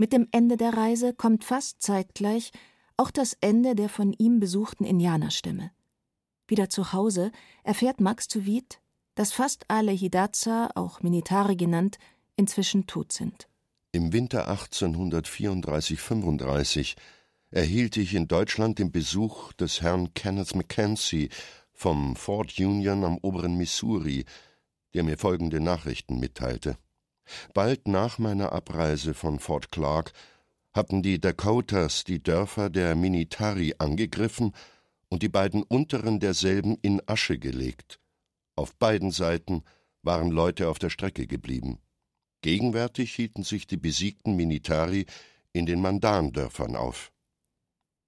Mit 0.00 0.12
dem 0.14 0.26
Ende 0.30 0.56
der 0.56 0.78
Reise 0.78 1.12
kommt 1.12 1.44
fast 1.44 1.82
zeitgleich 1.82 2.52
auch 2.96 3.10
das 3.10 3.36
Ende 3.42 3.74
der 3.74 3.90
von 3.90 4.14
ihm 4.14 4.40
besuchten 4.40 4.86
Indianerstämme. 4.86 5.72
Wieder 6.48 6.70
zu 6.70 6.94
Hause 6.94 7.30
erfährt 7.64 8.00
Max 8.00 8.26
zu 8.26 8.46
Wied, 8.46 8.80
dass 9.14 9.32
fast 9.32 9.66
alle 9.68 9.92
Hidatsa, 9.92 10.70
auch 10.74 11.02
Minitari 11.02 11.54
genannt, 11.54 11.98
inzwischen 12.34 12.86
tot 12.86 13.12
sind. 13.12 13.46
Im 13.92 14.14
Winter 14.14 14.50
1834-35 14.50 16.96
erhielt 17.50 17.98
ich 17.98 18.14
in 18.14 18.26
Deutschland 18.26 18.78
den 18.78 18.92
Besuch 18.92 19.52
des 19.52 19.82
Herrn 19.82 20.14
Kenneth 20.14 20.54
Mackenzie 20.54 21.28
vom 21.74 22.16
Fort 22.16 22.58
Union 22.58 23.04
am 23.04 23.18
oberen 23.18 23.58
Missouri, 23.58 24.24
der 24.94 25.04
mir 25.04 25.18
folgende 25.18 25.60
Nachrichten 25.60 26.18
mitteilte. 26.18 26.78
Bald 27.54 27.88
nach 27.88 28.18
meiner 28.18 28.52
Abreise 28.52 29.14
von 29.14 29.38
Fort 29.38 29.70
Clark 29.70 30.12
hatten 30.72 31.02
die 31.02 31.20
Dakotas 31.20 32.04
die 32.04 32.22
Dörfer 32.22 32.70
der 32.70 32.94
Minitari 32.94 33.74
angegriffen 33.78 34.52
und 35.08 35.22
die 35.22 35.28
beiden 35.28 35.62
unteren 35.62 36.20
derselben 36.20 36.76
in 36.82 37.02
Asche 37.06 37.38
gelegt. 37.38 38.00
Auf 38.56 38.76
beiden 38.76 39.10
Seiten 39.10 39.64
waren 40.02 40.30
Leute 40.30 40.68
auf 40.68 40.78
der 40.78 40.90
Strecke 40.90 41.26
geblieben. 41.26 41.78
Gegenwärtig 42.42 43.14
hielten 43.14 43.42
sich 43.42 43.66
die 43.66 43.76
besiegten 43.76 44.36
Minitari 44.36 45.06
in 45.52 45.66
den 45.66 45.80
Mandandörfern 45.80 46.76
auf. 46.76 47.12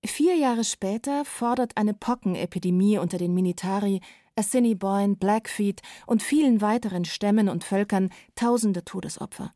Vier 0.05 0.37
Jahre 0.37 0.65
später 0.65 1.25
fordert 1.25 1.77
eine 1.77 1.95
Pockenepidemie 1.95 2.99
unter 2.99 3.19
den 3.19 3.35
Minitari, 3.35 4.01
Assiniboine, 4.37 5.16
Blackfeet 5.16 5.83
und 6.07 6.23
vielen 6.23 6.61
weiteren 6.61 7.05
Stämmen 7.05 7.49
und 7.49 7.64
Völkern 7.64 8.11
tausende 8.35 8.85
Todesopfer. 8.85 9.55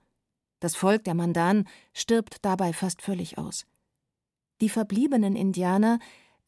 Das 0.61 0.77
Volk 0.77 1.05
der 1.05 1.15
Mandan 1.15 1.69
stirbt 1.93 2.39
dabei 2.43 2.73
fast 2.73 3.03
völlig 3.03 3.39
aus. 3.39 3.67
Die 4.61 4.69
verbliebenen 4.69 5.37
Indianer 5.37 5.99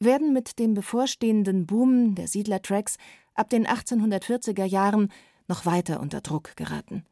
werden 0.00 0.32
mit 0.32 0.58
dem 0.58 0.74
bevorstehenden 0.74 1.66
Boom 1.66 2.14
der 2.14 2.28
Siedlertracks 2.28 2.96
ab 3.34 3.50
den 3.50 3.66
1840er 3.66 4.64
Jahren 4.64 5.12
noch 5.46 5.66
weiter 5.66 6.00
unter 6.00 6.20
Druck 6.20 6.56
geraten. 6.56 7.04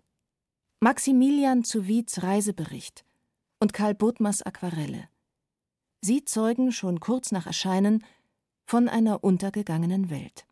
Maximilian 0.80 1.64
zu 1.64 1.86
Wieds 1.86 2.22
Reisebericht 2.22 3.04
und 3.60 3.72
Karl 3.72 3.94
Bodmers 3.94 4.42
Aquarelle. 4.42 5.08
Sie 6.02 6.24
zeugen 6.24 6.72
schon 6.72 7.00
kurz 7.00 7.32
nach 7.32 7.46
Erscheinen 7.46 8.04
von 8.66 8.88
einer 8.88 9.24
untergegangenen 9.24 10.10
Welt. 10.10 10.46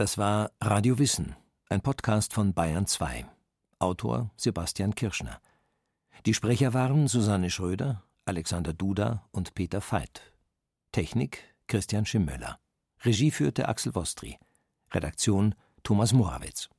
Das 0.00 0.16
war 0.16 0.52
Radio 0.62 0.98
Wissen, 0.98 1.36
ein 1.68 1.82
Podcast 1.82 2.32
von 2.32 2.54
Bayern 2.54 2.86
2. 2.86 3.26
Autor 3.80 4.30
Sebastian 4.34 4.94
Kirschner. 4.94 5.42
Die 6.24 6.32
Sprecher 6.32 6.72
waren 6.72 7.06
Susanne 7.06 7.50
Schröder, 7.50 8.02
Alexander 8.24 8.72
Duda 8.72 9.28
und 9.30 9.52
Peter 9.52 9.82
Veit. 9.82 10.32
Technik 10.90 11.44
Christian 11.66 12.06
Schimmöller. 12.06 12.58
Regie 13.04 13.30
führte 13.30 13.68
Axel 13.68 13.94
Wostri. 13.94 14.38
Redaktion 14.90 15.54
Thomas 15.82 16.14
Morawitz. 16.14 16.70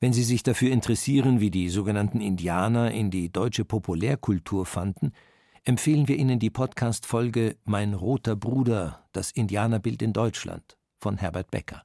Wenn 0.00 0.14
Sie 0.14 0.24
sich 0.24 0.42
dafür 0.42 0.70
interessieren, 0.70 1.40
wie 1.40 1.50
die 1.50 1.68
sogenannten 1.68 2.22
Indianer 2.22 2.90
in 2.90 3.10
die 3.10 3.30
deutsche 3.30 3.66
Populärkultur 3.66 4.64
fanden, 4.64 5.12
empfehlen 5.62 6.08
wir 6.08 6.16
Ihnen 6.16 6.38
die 6.38 6.48
Podcast-Folge 6.48 7.58
Mein 7.64 7.92
roter 7.92 8.34
Bruder, 8.34 9.04
das 9.12 9.30
Indianerbild 9.30 10.00
in 10.00 10.14
Deutschland 10.14 10.78
von 10.96 11.18
Herbert 11.18 11.50
Becker. 11.50 11.84